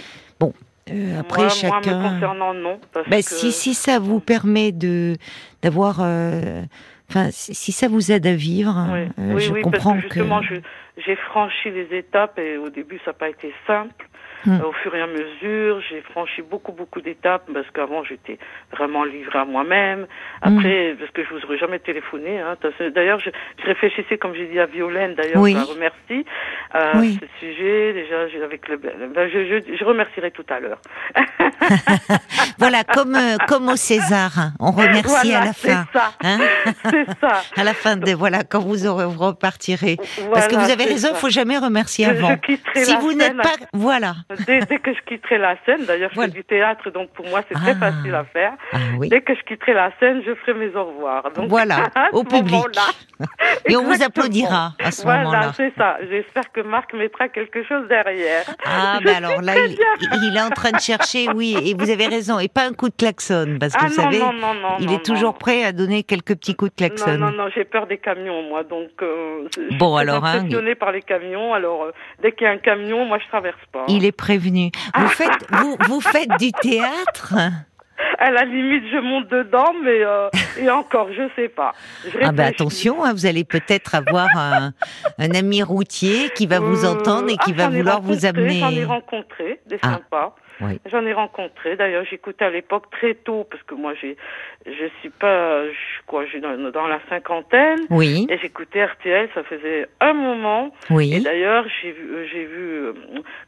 Euh, 0.90 1.20
après, 1.20 1.42
moi, 1.42 1.48
chacun. 1.48 1.98
moi, 2.00 2.10
me 2.10 2.14
concernant, 2.14 2.54
non. 2.54 2.80
Parce 2.92 3.08
Ben, 3.08 3.22
que... 3.22 3.28
si, 3.30 3.52
si 3.52 3.74
ça 3.74 3.98
vous 3.98 4.20
permet 4.20 4.72
de 4.72 5.16
d'avoir, 5.62 5.98
euh, 6.00 6.62
enfin, 7.08 7.28
si, 7.30 7.54
si 7.54 7.72
ça 7.72 7.88
vous 7.88 8.10
aide 8.10 8.26
à 8.26 8.34
vivre, 8.34 8.74
Oui, 8.92 9.00
euh, 9.18 9.34
oui, 9.34 9.40
je 9.40 9.52
oui, 9.52 9.62
comprends 9.62 9.92
parce 9.94 10.06
que 10.08 10.14
justement, 10.14 10.40
que. 10.40 10.60
j'ai 11.04 11.16
franchi 11.16 11.70
les 11.70 11.96
étapes 11.96 12.38
et 12.38 12.56
au 12.58 12.68
début, 12.70 12.98
ça 13.04 13.10
n'a 13.10 13.14
pas 13.14 13.28
été 13.30 13.52
simple. 13.66 14.08
Hmm. 14.44 14.60
Euh, 14.60 14.66
au 14.68 14.72
fur 14.72 14.94
et 14.94 15.00
à 15.00 15.06
mesure, 15.06 15.80
j'ai 15.88 16.00
franchi 16.02 16.42
beaucoup, 16.42 16.72
beaucoup 16.72 17.00
d'étapes 17.00 17.44
parce 17.52 17.68
qu'avant, 17.70 18.02
j'étais 18.04 18.38
vraiment 18.72 19.04
livrée 19.04 19.38
à 19.38 19.44
moi-même. 19.44 20.06
Après, 20.40 20.96
parce 20.98 21.10
que 21.12 21.22
je 21.24 21.28
vous 21.30 21.44
aurais 21.44 21.58
jamais 21.58 21.78
téléphoné. 21.78 22.40
Hein, 22.40 22.56
D'ailleurs, 22.94 23.20
je, 23.20 23.30
je 23.60 23.66
réfléchissais, 23.66 24.18
comme 24.18 24.34
j'ai 24.34 24.46
dit 24.46 24.58
à 24.58 24.66
Violaine, 24.66 25.14
d'ailleurs, 25.14 25.40
Oui. 25.42 25.52
je 25.52 25.58
la 25.58 25.64
remercie 25.64 26.26
à 26.72 26.98
Oui. 26.98 27.18
ce 27.20 27.26
sujet. 27.38 27.92
Déjà, 27.92 28.44
avec 28.44 28.68
le, 28.68 28.76
ben, 28.78 29.28
je, 29.32 29.44
je, 29.46 29.76
je 29.76 29.84
remercierai 29.84 30.30
tout 30.32 30.46
à 30.48 30.60
l'heure. 30.60 30.80
Voilà, 32.58 32.84
comme 32.84 33.14
euh, 33.16 33.36
comme 33.48 33.68
au 33.68 33.76
César, 33.76 34.30
hein, 34.38 34.52
on 34.60 34.70
remercie 34.70 35.02
Voilà, 35.08 35.40
à 35.40 35.44
la 35.46 35.52
c'est 35.52 35.70
fin. 35.70 35.86
ça. 35.92 36.12
Hein 36.22 36.38
C'est 36.90 37.06
ça. 37.20 37.42
à 37.56 37.64
la 37.64 37.74
fin 37.74 37.96
de 37.96 38.12
voilà 38.12 38.44
quand 38.44 38.60
vous 38.60 38.86
aurez 38.86 39.06
vous 39.06 39.18
repartirez 39.18 39.96
parce 39.96 40.46
que 40.46 40.52
Voilà, 40.54 40.66
vous 40.66 40.70
avez 40.70 40.84
raison 40.84 41.08
il 41.12 41.16
faut 41.16 41.30
jamais 41.30 41.58
remercier 41.58 42.06
avant 42.06 42.36
si 42.74 42.94
vous 43.00 43.14
n'êtes 43.14 43.36
pas 43.36 43.54
voilà 43.72 44.14
Dès, 44.46 44.60
dès 44.60 44.78
que 44.78 44.92
je 44.94 45.00
quitterai 45.02 45.38
la 45.38 45.56
scène, 45.64 45.84
d'ailleurs, 45.86 46.10
je 46.10 46.14
Voilà. 46.14 46.30
fais 46.32 46.38
du 46.38 46.44
théâtre, 46.44 46.90
donc 46.90 47.10
pour 47.10 47.26
moi, 47.28 47.40
c'est 47.48 47.54
très 47.54 47.72
Ah. 47.80 47.90
facile 47.92 48.14
à 48.14 48.24
faire. 48.24 48.52
ah 48.72 48.76
oui 48.98 49.08
Dès 49.08 49.20
que 49.20 49.34
je 49.34 49.42
quitterai 49.42 49.74
la 49.74 49.90
scène, 49.98 50.22
je 50.26 50.34
ferai 50.34 50.54
mes 50.54 50.74
au 50.76 50.84
revoir. 50.84 51.30
Donc, 51.32 51.48
Voilà, 51.48 51.88
au 52.12 52.24
public. 52.24 52.64
et 53.68 53.76
on 53.76 53.84
vous 53.84 54.02
applaudira 54.02 54.72
à 54.82 54.90
ce 54.90 55.02
Voilà, 55.02 55.24
moment-là 55.24 55.52
c'est 55.56 55.72
ça. 55.76 55.96
J'espère 56.10 56.50
que 56.52 56.60
Marc 56.60 56.92
mettra 56.94 57.28
quelque 57.28 57.62
chose 57.64 57.86
derrière. 57.88 58.44
ah 58.64 58.96
Je 59.00 59.04
ben 59.04 59.10
sais 59.10 59.16
alors 59.16 59.42
là 59.42 59.52
il, 59.56 60.36
est 60.36 60.40
en 60.40 60.50
train 60.50 60.72
de 60.72 60.80
chercher 60.80 61.28
oui 61.34 61.56
et 61.64 61.74
vous 61.74 61.90
avez 61.90 62.06
raison 62.06 62.38
et 62.38 62.48
pas 62.48 62.64
un 62.66 62.72
coup 62.72 62.88
de 62.88 62.94
klaxon 62.96 63.58
parce 63.60 63.74
que 63.74 63.84
Ah 63.84 63.88
vous 63.88 63.96
non, 63.96 64.02
savez 64.02 64.18
non, 64.18 64.32
non, 64.32 64.54
non. 64.54 64.76
il 64.80 64.92
est 64.92 65.04
toujours 65.04 65.34
prêt 65.34 65.64
à 65.64 65.72
donner 65.72 66.02
quelques 66.02 66.34
petits 66.36 66.54
coups 66.56 66.72
de 66.72 66.76
klaxon 66.76 67.16
Non, 67.18 67.30
non, 67.30 67.44
non, 67.44 67.48
j'ai 67.54 67.64
peur 67.64 67.86
des 67.86 67.98
camions, 67.98 68.42
moi. 68.48 68.64
Donc, 68.64 68.90
euh, 69.02 69.46
je 69.56 69.62
suis 69.68 69.76
Bon, 69.76 69.92
très 69.94 70.02
alors, 70.02 70.24
hein, 70.24 70.38
impressionnée 70.38 70.74
par 70.74 70.90
les 70.92 71.02
camions. 71.02 71.54
Alors, 71.54 71.84
euh, 71.84 71.92
dès 72.22 72.32
qu'il 72.32 72.46
y 72.46 72.50
a 72.50 72.52
un 72.52 72.58
camion, 72.58 73.04
moi, 73.04 73.18
je 73.22 73.28
traverse 73.28 73.56
pas. 73.72 73.84
il 73.88 74.04
est 74.04 74.12
prévenu 74.26 74.70
vous 74.96 75.08
faites 75.20 75.44
vous 75.50 75.76
vous 75.88 76.00
faites 76.00 76.30
du 76.38 76.52
théâtre? 76.52 77.34
À 78.18 78.30
la 78.30 78.44
limite, 78.44 78.84
je 78.92 78.98
monte 78.98 79.28
dedans, 79.30 79.72
mais 79.82 80.04
euh, 80.04 80.28
et 80.60 80.70
encore, 80.70 81.08
je 81.12 81.22
sais 81.34 81.48
pas. 81.48 81.72
Je 82.04 82.10
Ah 82.22 82.28
réfléchis. 82.30 82.40
attention, 82.50 83.04
hein, 83.04 83.12
vous 83.12 83.26
allez 83.26 83.42
peut-être 83.44 83.94
avoir 83.96 84.28
un, 84.36 84.72
un 85.18 85.30
ami 85.34 85.62
routier 85.62 86.30
qui 86.36 86.46
va 86.46 86.60
vous 86.60 86.84
Euh, 86.84 86.92
entendre 86.92 87.28
et 87.30 87.36
qui 87.36 87.52
ah, 87.58 87.62
va 87.62 87.68
vouloir 87.68 88.00
vous 88.00 88.24
amener. 88.24 88.60
J'en 88.60 88.70
ai 88.70 88.84
rencontré, 88.84 89.60
des 89.66 89.78
Ah, 89.82 89.94
sympas. 89.94 90.36
Oui. 90.60 90.78
J'en 90.90 91.04
ai 91.06 91.12
rencontré. 91.12 91.76
D'ailleurs, 91.76 92.04
j'écoutais 92.08 92.44
à 92.44 92.50
l'époque 92.50 92.90
très 92.90 93.14
tôt, 93.14 93.46
parce 93.50 93.62
que 93.64 93.74
moi, 93.74 93.94
j'ai, 94.00 94.16
je 94.66 94.86
suis 95.00 95.10
pas, 95.10 95.64
je, 95.66 95.72
quoi, 96.06 96.24
j'ai 96.26 96.40
dans, 96.40 96.56
dans 96.70 96.86
la 96.86 97.00
cinquantaine, 97.08 97.80
Oui, 97.90 98.26
et 98.28 98.38
j'écoutais 98.38 98.84
RTL, 98.84 99.28
ça 99.34 99.42
faisait 99.44 99.88
un 100.00 100.12
moment. 100.12 100.66
Et 100.90 100.92
oui. 100.94 101.22
d'ailleurs, 101.22 101.64
j'ai 101.80 101.92
vu, 101.92 102.10
euh, 102.14 102.26
j'ai 102.32 102.44
vu, 102.44 102.60
euh, 102.84 102.92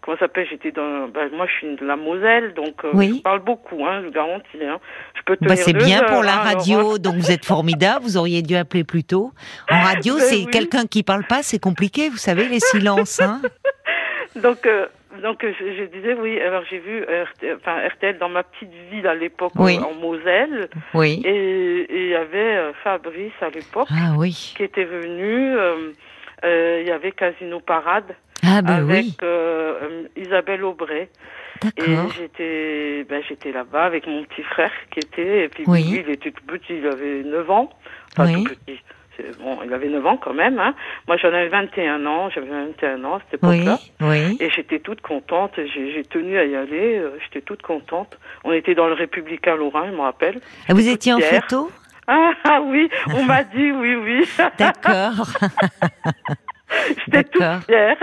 comment 0.00 0.16
ça 0.16 0.26
s'appelle, 0.26 0.46
j'étais 0.50 0.73
dans, 0.73 1.08
ben, 1.08 1.30
moi, 1.32 1.46
je 1.46 1.52
suis 1.52 1.76
de 1.76 1.84
la 1.87 1.96
Moselle, 1.96 2.54
donc 2.54 2.84
euh, 2.84 2.90
Oui. 2.94 3.14
je 3.18 3.23
parle 3.23 3.40
beaucoup, 3.40 3.84
hein, 3.87 4.00
je 4.02 4.06
vous 4.06 4.12
garantis. 4.12 4.64
Hein. 4.64 4.78
Je 5.14 5.23
peux 5.25 5.37
Bah, 5.40 5.49
tenir 5.54 5.64
c'est 5.64 5.73
deux 5.73 5.84
bien 5.84 6.00
heures, 6.02 6.06
pour 6.11 6.23
la 6.23 6.32
hein, 6.34 6.38
alors, 6.46 6.58
radio, 6.58 6.99
donc 6.99 7.14
vous 7.16 7.30
êtes 7.30 7.44
formidable, 7.44 8.04
vous 8.04 8.16
auriez 8.16 8.42
dû 8.42 8.56
appeler 8.56 8.84
plus 8.84 9.04
tôt. 9.04 9.32
En 9.70 9.80
radio, 9.80 10.14
Ben 10.18 10.23
c'est 10.23 10.37
oui. 10.37 10.46
quelqu'un 10.46 10.87
qui 10.87 11.02
parle 11.02 11.25
pas, 11.26 11.42
c'est 11.42 11.58
compliqué, 11.61 12.08
vous 12.08 12.16
savez, 12.16 12.49
les 12.49 12.61
silences. 12.61 13.20
Hein 13.20 13.40
Donc, 14.37 14.66
euh, 14.66 14.87
donc 15.23 15.44
euh, 15.44 15.52
je, 15.59 15.64
je 15.76 15.85
disais 15.85 16.14
oui. 16.14 16.40
Alors 16.40 16.62
j'ai 16.71 16.78
vu 16.78 17.02
RTL, 17.02 17.56
enfin 17.61 17.87
RTL 17.88 18.18
dans 18.18 18.28
ma 18.28 18.42
petite 18.42 18.71
ville 18.90 19.06
à 19.06 19.14
l'époque 19.14 19.52
Oui. 19.56 19.76
euh, 19.78 19.83
en 19.85 19.94
Moselle, 19.94 20.68
oui. 20.94 21.23
et 21.25 21.87
il 21.90 22.09
y 22.09 22.14
avait 22.14 22.56
euh, 22.56 22.73
Fabrice 22.83 23.33
à 23.40 23.49
l'époque 23.50 23.88
Ah 23.90 24.14
oui. 24.16 24.54
qui 24.56 24.62
était 24.64 24.85
venu. 24.85 25.56
euh, 25.56 25.92
euh, 26.44 26.78
Il 26.83 26.88
y 26.88 26.90
avait 26.90 27.12
Casino 27.12 27.61
Parade 27.61 28.14
Ah 28.42 28.61
ben 28.62 28.88
avec 28.88 29.23
euh, 29.23 29.78
euh, 29.83 30.02
Isabelle 30.16 30.64
Aubray. 30.64 31.09
Et 31.78 31.97
j'étais, 32.18 33.04
ben 33.09 33.23
j'étais 33.26 33.50
là-bas 33.52 33.85
avec 33.85 34.06
mon 34.06 34.25
petit 34.25 34.42
frère 34.42 34.73
qui 34.90 34.99
était, 34.99 35.44
et 35.44 35.49
puis 35.49 35.64
Oui. 35.66 35.83
lui, 35.85 36.00
il 36.06 36.11
était 36.11 36.30
tout 36.30 36.44
petit, 36.47 36.76
il 36.76 36.87
avait 36.87 37.23
9 37.23 37.50
ans, 37.50 37.71
enfin 38.18 38.26
Oui. 38.35 38.44
tout 38.44 38.54
petit. 38.66 38.80
Bon, 39.40 39.59
il 39.64 39.73
avait 39.73 39.88
9 39.88 40.04
ans 40.06 40.16
quand 40.16 40.35
même. 40.35 40.59
Hein. 40.59 40.75
Moi, 41.09 41.16
j'en 41.16 41.28
avais 41.28 41.49
21 41.49 42.04
ans, 42.06 42.30
j'avais 42.30 42.49
21 42.49 43.04
ans 43.04 43.14
à 43.16 43.21
cette 43.21 43.35
époque-là. 43.35 43.78
oui. 44.02 44.37
Et 44.40 44.50
j'étais 44.50 44.78
toute 44.80 45.00
contente, 45.00 45.52
j'ai 45.56 46.02
tenu 46.04 46.38
à 46.38 46.44
y 46.44 46.56
aller, 46.56 46.99
euh, 46.99 47.18
j'étais 47.25 47.40
toute 47.40 47.62
contente. 47.62 48.18
On 48.44 48.52
était 48.52 48.75
dans 48.75 48.87
le 48.87 48.94
Républicain 48.94 49.56
Lorrain, 49.56 49.87
je 49.90 49.97
me 49.97 50.00
rappelle. 50.00 50.40
Ah, 50.68 50.75
Vous 50.75 50.88
étiez 50.88 51.12
en 51.12 51.21
photo 51.21 51.71
Ah, 52.06 52.33
ah 52.44 52.61
oui, 52.62 52.90
on 53.14 53.23
m'a 53.25 53.44
dit 53.54 53.73
oui, 53.73 53.94
oui. 53.94 54.28
D'accord. 54.59 55.26
J'étais 57.06 57.25
toute 57.25 57.42
fière. 57.66 57.97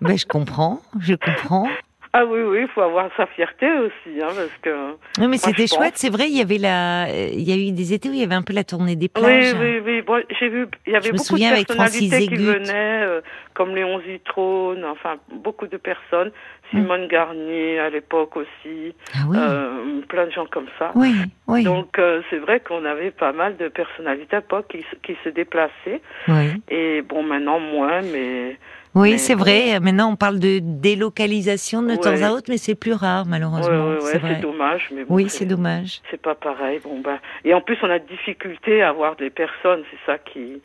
Ben 0.00 0.16
je 0.18 0.26
comprends, 0.26 0.80
je 1.00 1.14
comprends. 1.14 1.68
Ah 2.12 2.24
oui, 2.24 2.40
oui, 2.40 2.58
il 2.62 2.68
faut 2.68 2.80
avoir 2.80 3.10
sa 3.16 3.26
fierté 3.26 3.66
aussi, 3.70 4.20
hein, 4.22 4.28
parce 4.34 4.56
que. 4.62 4.92
Oui, 5.20 5.28
mais 5.28 5.36
c'était 5.36 5.66
chouette, 5.66 5.94
c'est 5.96 6.10
vrai. 6.10 6.26
Il 6.28 6.36
y 6.36 6.40
avait 6.40 6.58
la, 6.58 7.06
il 7.10 7.42
y 7.42 7.52
a 7.52 7.56
eu 7.56 7.72
des 7.72 7.92
étés 7.92 8.08
où 8.08 8.12
il 8.12 8.20
y 8.20 8.24
avait 8.24 8.34
un 8.34 8.42
peu 8.42 8.54
la 8.54 8.64
tournée 8.64 8.96
des 8.96 9.08
plages. 9.08 9.54
Oui, 9.54 9.80
oui, 9.84 10.02
oui. 10.06 10.22
j'ai 10.40 10.48
vu, 10.48 10.66
il 10.86 10.92
y 10.92 10.96
avait 10.96 11.10
beaucoup 11.12 11.36
de 11.36 11.64
personnalités 11.64 12.26
qui 12.28 12.36
venaient, 12.36 13.02
euh, 13.02 13.20
comme 13.54 13.74
Léon 13.74 14.00
Zitrone, 14.00 14.84
enfin 14.84 15.16
beaucoup 15.32 15.66
de 15.66 15.76
personnes. 15.76 16.32
Simone 16.70 17.08
Garnier 17.08 17.78
à 17.78 17.88
l'époque 17.88 18.36
aussi, 18.36 18.94
ah 19.14 19.18
oui. 19.28 19.36
euh, 19.40 20.00
plein 20.06 20.26
de 20.26 20.30
gens 20.30 20.46
comme 20.46 20.66
ça. 20.78 20.92
Oui, 20.94 21.14
oui. 21.46 21.64
Donc 21.64 21.98
euh, 21.98 22.20
c'est 22.28 22.38
vrai 22.38 22.60
qu'on 22.60 22.84
avait 22.84 23.10
pas 23.10 23.32
mal 23.32 23.56
de 23.56 23.68
personnalités 23.68 24.36
à 24.36 24.40
l'époque 24.40 24.66
qui, 24.68 24.84
qui 25.02 25.16
se 25.24 25.30
déplaçaient. 25.30 26.02
Oui. 26.28 26.62
Et 26.68 27.02
bon, 27.02 27.22
maintenant 27.22 27.58
moins, 27.58 28.02
mais 28.02 28.58
oui, 29.00 29.18
c'est 29.18 29.34
vrai. 29.34 29.80
Maintenant, 29.80 30.12
on 30.12 30.16
parle 30.16 30.38
de 30.38 30.58
délocalisation 30.62 31.82
de 31.82 31.96
temps 31.96 32.22
à 32.22 32.30
autre, 32.30 32.46
mais 32.48 32.58
c'est 32.58 32.74
plus 32.74 32.92
rare, 32.92 33.26
malheureusement. 33.26 33.96
c'est 34.00 34.40
dommage. 34.40 34.88
Mais 34.92 35.04
oui, 35.08 35.28
c'est 35.28 35.46
dommage. 35.46 36.00
C'est 36.10 36.20
pas 36.20 36.34
pareil. 36.34 36.80
Bon, 36.82 37.00
ben, 37.00 37.18
et 37.44 37.54
en 37.54 37.60
plus, 37.60 37.76
on 37.82 37.90
a 37.90 37.98
de 37.98 38.06
difficulté 38.06 38.82
à 38.82 38.90
avoir 38.90 39.16
des 39.16 39.30
personnes. 39.30 39.82
C'est 39.90 40.12
ça 40.12 40.18
qui, 40.18 40.60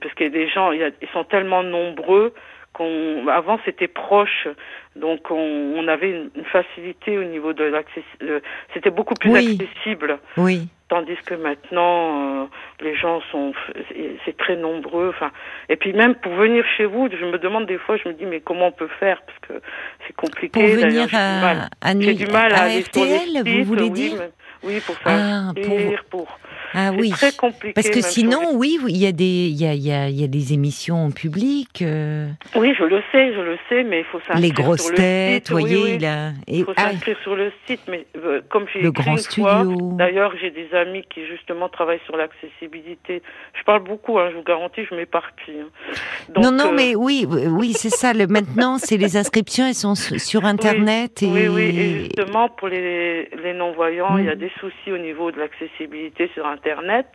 parce 0.00 0.14
qu'il 0.14 0.26
y 0.26 0.30
a 0.30 0.32
des 0.32 0.48
gens, 0.48 0.72
ils 0.72 0.92
sont 1.12 1.24
tellement 1.24 1.62
nombreux 1.62 2.32
qu'on, 2.72 3.26
avant, 3.28 3.58
c'était 3.64 3.88
proche. 3.88 4.48
Donc, 4.96 5.30
on, 5.30 5.86
avait 5.88 6.10
une, 6.10 6.44
facilité 6.44 7.18
au 7.18 7.24
niveau 7.24 7.52
de 7.52 7.64
l'accès. 7.64 8.02
C'était 8.74 8.90
beaucoup 8.90 9.14
plus 9.14 9.34
accessible. 9.34 10.18
Oui 10.36 10.68
tandis 10.88 11.16
que 11.26 11.34
maintenant 11.34 12.42
euh, 12.42 12.46
les 12.80 12.96
gens 12.96 13.20
sont 13.30 13.52
c'est 14.24 14.36
très 14.36 14.56
nombreux 14.56 15.10
enfin 15.10 15.30
et 15.68 15.76
puis 15.76 15.92
même 15.92 16.14
pour 16.14 16.32
venir 16.34 16.64
chez 16.76 16.86
vous 16.86 17.08
je 17.10 17.24
me 17.24 17.38
demande 17.38 17.66
des 17.66 17.78
fois 17.78 17.96
je 17.96 18.08
me 18.08 18.14
dis 18.14 18.26
mais 18.26 18.40
comment 18.40 18.68
on 18.68 18.72
peut 18.72 18.88
faire? 18.98 19.20
Parce 19.22 19.38
que 19.40 19.66
c'est 20.06 20.14
compliqué 20.14 20.48
pour 20.48 20.62
venir 20.62 21.08
à, 21.12 21.68
à, 21.80 21.94
du 21.94 22.26
mal 22.26 22.52
à, 22.52 22.68
RTL 22.68 23.42
vous 23.44 23.64
voulez 23.64 23.90
dire? 23.90 24.14
Oui, 24.62 24.80
pour 24.80 24.96
ça 24.96 25.02
ah, 25.06 25.52
pour... 25.54 25.76
pour 26.10 26.38
ah 26.74 26.90
oui. 26.96 27.10
Très 27.10 27.32
compliqué. 27.32 27.72
Parce 27.72 27.88
que 27.88 28.00
sinon, 28.02 28.52
oui, 28.54 28.78
il 28.88 28.96
y 28.96 29.06
a 29.06 29.12
des, 29.12 29.24
il 29.24 29.60
y 29.60 29.66
a, 29.66 29.72
il 29.72 29.86
y 29.86 29.92
a, 29.92 30.08
il 30.08 30.20
y 30.20 30.24
a 30.24 30.26
des 30.26 30.52
émissions 30.52 31.06
en 31.06 31.10
public. 31.10 31.82
Euh... 31.82 32.28
Oui, 32.54 32.74
je 32.78 32.84
le 32.84 33.02
sais, 33.10 33.32
je 33.32 33.40
le 33.40 33.58
sais, 33.68 33.84
mais 33.84 34.00
il 34.00 34.04
faut 34.04 34.18
s'inscrire 34.20 34.40
Les 34.40 34.50
grosses 34.50 34.86
sur 34.86 34.94
têtes, 34.94 35.50
vous 35.50 35.58
voyez, 35.58 35.94
oui, 35.94 35.98
là. 35.98 36.32
Il 36.46 36.64
faut 36.64 36.74
ah, 36.76 36.90
s'inscrire 36.90 37.16
sur 37.22 37.36
le 37.36 37.52
site, 37.66 37.80
mais 37.88 38.06
euh, 38.16 38.42
comme 38.50 38.66
j'ai 38.72 38.80
le 38.80 38.90
grand 38.90 39.16
studio. 39.16 39.92
D'ailleurs, 39.92 40.32
j'ai 40.40 40.50
des 40.50 40.68
amis 40.74 41.04
qui 41.08 41.26
justement 41.26 41.68
travaillent 41.68 42.00
sur 42.04 42.16
l'accessibilité. 42.16 43.22
Je 43.58 43.64
parle 43.64 43.84
beaucoup, 43.84 44.18
hein, 44.18 44.28
je 44.30 44.36
vous 44.36 44.42
garantis, 44.42 44.82
je 44.90 44.94
m'éparpille. 44.94 45.60
Hein. 45.60 45.94
Non, 46.36 46.52
non, 46.52 46.68
euh... 46.68 46.76
mais 46.76 46.94
oui, 46.94 47.26
oui, 47.28 47.72
c'est 47.72 47.90
ça. 47.90 48.12
Le, 48.12 48.26
maintenant, 48.26 48.76
c'est 48.78 48.98
les 48.98 49.16
inscriptions, 49.16 49.66
elles 49.66 49.74
sont 49.74 49.94
sur 49.94 50.44
Internet. 50.48 51.20
Oui, 51.22 51.28
et... 51.28 51.48
oui, 51.48 51.54
oui, 51.54 51.80
et 51.80 51.98
justement 52.04 52.48
pour 52.50 52.68
les, 52.68 53.30
les 53.42 53.54
non-voyants, 53.54 54.18
il 54.18 54.26
y 54.26 54.28
a 54.28 54.34
mm. 54.34 54.38
Des 54.48 54.60
soucis 54.60 54.92
au 54.92 54.98
niveau 54.98 55.30
de 55.30 55.38
l'accessibilité 55.38 56.30
sur 56.34 56.46
Internet. 56.46 57.06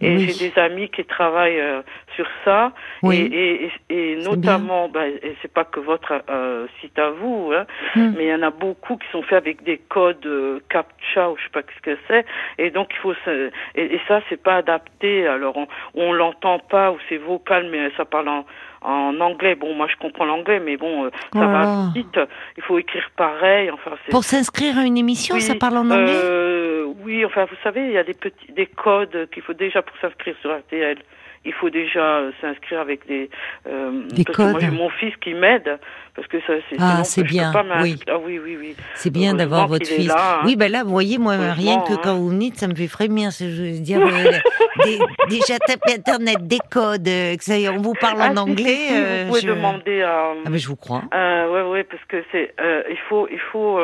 Et 0.00 0.18
j'ai 0.18 0.50
des 0.50 0.58
amis 0.58 0.88
qui 0.88 1.04
travaillent 1.04 1.60
euh, 1.60 1.82
sur 2.16 2.26
ça. 2.44 2.72
Et, 3.10 3.16
et, 3.16 3.70
et, 3.88 4.16
notamment, 4.16 4.88
ben, 4.88 5.12
c'est 5.40 5.52
pas 5.52 5.64
que 5.64 5.80
votre 5.80 6.22
euh, 6.28 6.66
site 6.80 6.98
à 6.98 7.10
vous, 7.10 7.52
hein, 7.54 7.66
hmm. 7.94 8.14
mais 8.16 8.24
il 8.26 8.28
y 8.28 8.34
en 8.34 8.42
a 8.42 8.50
beaucoup 8.50 8.96
qui 8.96 9.06
sont 9.12 9.22
faits 9.22 9.38
avec 9.38 9.62
des 9.62 9.78
codes 9.78 10.24
euh, 10.26 10.60
CAPTCHA 10.68 11.30
ou 11.30 11.36
je 11.36 11.44
sais 11.44 11.50
pas 11.50 11.62
ce 11.76 11.82
que 11.82 11.98
c'est. 12.08 12.26
Et 12.58 12.70
donc 12.70 12.88
il 12.92 12.98
faut 12.98 13.14
et, 13.26 13.50
et, 13.74 14.00
ça 14.08 14.20
c'est 14.28 14.42
pas 14.42 14.56
adapté. 14.56 15.26
Alors 15.26 15.56
on, 15.56 15.66
on 15.94 16.12
l'entend 16.12 16.58
pas 16.58 16.92
ou 16.92 16.98
c'est 17.08 17.18
vocal, 17.18 17.68
mais 17.70 17.90
ça 17.96 18.04
parle 18.04 18.28
en 18.28 18.44
en 18.82 19.20
anglais. 19.20 19.54
Bon, 19.54 19.74
moi 19.74 19.86
je 19.90 19.96
comprends 19.96 20.24
l'anglais, 20.24 20.60
mais 20.60 20.76
bon, 20.76 21.04
euh, 21.04 21.10
ça 21.32 21.46
va 21.46 21.90
vite. 21.94 22.18
Il 22.56 22.62
faut 22.62 22.78
écrire 22.78 23.10
pareil. 23.16 23.70
Enfin, 23.70 23.92
pour 24.10 24.24
s'inscrire 24.24 24.78
à 24.78 24.84
une 24.84 24.96
émission, 24.96 25.38
ça 25.40 25.54
parle 25.54 25.78
en 25.78 25.90
anglais? 25.90 26.12
Euh, 26.14 26.86
oui, 27.04 27.24
enfin, 27.24 27.44
vous 27.44 27.56
savez, 27.62 27.86
il 27.86 27.92
y 27.92 27.98
a 27.98 28.04
des 28.04 28.14
petits, 28.14 28.52
des 28.52 28.66
codes 28.66 29.28
qu'il 29.32 29.42
faut 29.42 29.54
déjà 29.54 29.82
pour 29.82 29.96
s'inscrire 29.98 30.34
sur 30.40 30.56
RTL 30.56 30.98
il 31.44 31.54
faut 31.54 31.70
déjà 31.70 32.18
euh, 32.18 32.32
s'inscrire 32.40 32.80
avec 32.80 33.06
des, 33.06 33.30
euh, 33.66 34.02
des 34.08 34.24
codes. 34.24 34.50
moi 34.50 34.60
j'ai 34.60 34.70
mon 34.70 34.90
fils 34.90 35.14
qui 35.22 35.32
m'aide 35.32 35.78
parce 36.14 36.28
que 36.28 36.38
ça 36.40 36.52
c'est 36.68 36.76
ah 36.78 37.02
c'est 37.02 37.22
bien 37.22 37.50
oui. 37.80 37.98
Ah, 38.08 38.18
oui 38.22 38.38
oui 38.38 38.58
oui 38.60 38.76
c'est 38.94 39.10
bien 39.10 39.32
d'avoir 39.32 39.66
votre 39.66 39.86
fils 39.86 40.10
hein. 40.10 40.40
oui 40.44 40.56
ben 40.56 40.70
là 40.70 40.84
vous 40.84 40.90
voyez 40.90 41.16
moi 41.16 41.36
rien 41.38 41.80
que 41.80 41.94
quand 41.94 42.10
hein. 42.10 42.14
vous 42.14 42.28
venez 42.28 42.52
ça 42.54 42.68
me 42.68 42.74
fait 42.74 42.88
frémir 42.88 43.30
je 43.30 43.46
veux 43.46 43.80
dire 43.80 44.00
euh, 44.00 44.88
déjà 45.30 45.58
taper 45.60 45.94
internet 45.94 46.46
des 46.46 46.58
codes 46.70 47.08
ça, 47.40 47.54
on 47.72 47.80
vous 47.80 47.94
parle 47.94 48.20
en 48.20 48.36
ah, 48.36 48.40
anglais 48.42 49.24
vous 49.24 49.28
pouvez 49.28 49.46
demander 49.46 50.02
à 50.02 50.32
ah 50.44 50.50
ben 50.50 50.58
je 50.58 50.68
vous 50.68 50.76
crois 50.76 51.04
ouais 51.12 51.62
ouais 51.62 51.84
parce 51.84 52.04
que 52.04 52.22
c'est 52.32 52.54
il 52.90 52.98
faut 53.08 53.28
il 53.30 53.40
faut 53.50 53.80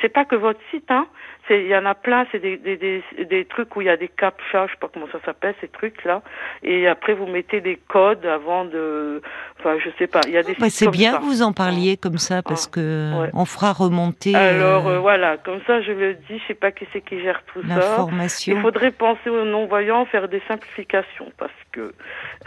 c'est 0.00 0.10
pas 0.10 0.24
que 0.24 0.36
votre 0.36 0.60
site 0.70 0.90
hein 0.90 1.08
il 1.50 1.66
y 1.66 1.76
en 1.76 1.86
a 1.86 1.94
plein, 1.94 2.26
c'est 2.30 2.38
des, 2.38 2.56
des, 2.56 2.76
des, 2.76 3.02
des, 3.24 3.44
trucs 3.44 3.74
où 3.76 3.80
il 3.80 3.86
y 3.86 3.90
a 3.90 3.96
des 3.96 4.08
captcha, 4.08 4.66
je 4.66 4.72
sais 4.72 4.78
pas 4.80 4.88
comment 4.92 5.08
ça 5.10 5.18
s'appelle, 5.24 5.54
ces 5.60 5.68
trucs-là. 5.68 6.22
Et 6.62 6.86
après, 6.86 7.14
vous 7.14 7.26
mettez 7.26 7.60
des 7.60 7.76
codes 7.88 8.26
avant 8.26 8.64
de, 8.64 9.22
enfin, 9.58 9.76
je 9.82 9.90
sais 9.98 10.06
pas, 10.06 10.20
il 10.26 10.32
y 10.32 10.36
a 10.36 10.42
des. 10.42 10.54
Bah, 10.54 10.66
c'est 10.70 10.90
bien 10.90 11.18
que 11.18 11.22
vous 11.22 11.42
en 11.42 11.52
parliez 11.52 11.96
comme 11.96 12.18
ça 12.18 12.42
parce 12.42 12.66
que 12.66 13.28
on 13.32 13.44
fera 13.44 13.72
remonter. 13.72 14.34
Alors 14.34 14.86
euh, 14.86 14.96
euh, 14.96 14.98
voilà, 14.98 15.36
comme 15.36 15.60
ça, 15.66 15.80
je 15.80 15.92
le 15.92 16.14
dis, 16.14 16.38
je 16.38 16.48
sais 16.48 16.54
pas 16.54 16.72
qui 16.72 16.86
c'est 16.92 17.00
qui 17.00 17.20
gère 17.20 17.42
tout 17.52 17.62
ça. 17.66 18.06
Il 18.46 18.60
faudrait 18.60 18.90
penser 18.90 19.30
aux 19.30 19.44
non-voyants, 19.44 20.04
faire 20.06 20.28
des 20.28 20.42
simplifications 20.48 21.32
parce 21.38 21.52
que 21.72 21.92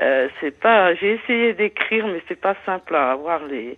euh, 0.02 0.28
c'est 0.40 0.58
pas. 0.58 0.94
J'ai 0.96 1.14
essayé 1.14 1.54
d'écrire, 1.54 2.08
mais 2.08 2.22
c'est 2.28 2.40
pas 2.40 2.56
simple 2.66 2.96
à 2.96 3.12
avoir 3.12 3.44
les 3.46 3.78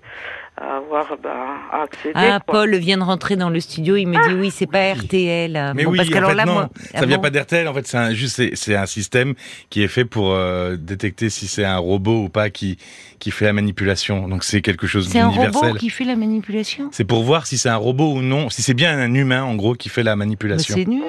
à 0.56 0.78
avoir 0.78 1.18
bah, 1.22 1.32
à 1.72 1.84
accéder. 1.84 2.14
Ah, 2.16 2.40
Paul 2.46 2.76
vient 2.76 2.98
de 2.98 3.04
rentrer 3.04 3.36
dans 3.36 3.50
le 3.50 3.60
studio, 3.60 3.96
il 3.96 4.08
me 4.08 4.28
dit 4.28 4.36
oui, 4.36 4.52
c'est 4.52 4.68
pas 4.68 4.94
RTL. 4.94 5.74
Mais 5.76 5.86
oui, 5.86 5.98
parce 5.98 6.10
en 6.10 6.28
fait, 6.28 6.36
là, 6.36 6.46
non, 6.46 6.70
ça 6.92 7.00
ah 7.02 7.06
vient 7.06 7.20
pas 7.20 7.32
d'RTL. 7.32 7.68
En 7.68 7.74
fait, 7.74 7.88
c'est 7.88 7.98
un, 7.98 8.14
juste 8.14 8.56
c'est 8.56 8.76
un 8.76 8.86
système 8.86 9.34
qui 9.70 9.84
est 9.84 9.88
fait 9.88 10.06
pour 10.06 10.32
euh, 10.34 10.76
détecter 10.78 11.30
si 11.30 11.48
c'est 11.48 11.66
un 11.66 11.78
robot 11.78 12.26
ou 12.26 12.30
pas 12.30 12.50
qui 12.50 12.78
qui 13.20 13.32
fait 13.32 13.46
la 13.46 13.54
manipulation. 13.54 14.28
Donc 14.28 14.44
c'est 14.44 14.62
quelque 14.62 14.86
chose 14.86 15.10
d'universel. 15.10 15.52
C'est 15.54 15.58
un 15.58 15.68
robot 15.68 15.78
qui 15.78 15.90
fait 15.90 16.04
la 16.04 16.16
manipulation? 16.16 16.90
C'est 16.92 17.06
pour 17.06 17.24
voir 17.24 17.48
si 17.48 17.58
c'est 17.58 17.70
un 17.70 17.78
robot 17.78 18.14
ou 18.14 18.22
non, 18.22 18.50
si 18.50 18.62
c'est 18.62 18.74
bien 18.74 18.98
un 18.98 19.14
humain 19.14 19.44
en 19.44 19.56
gros 19.56 19.74
qui 19.76 19.90
fait 19.90 20.04
la 20.04 20.16
manipulation. 20.16 20.76
c'est 20.76 20.88
nul. 20.88 21.04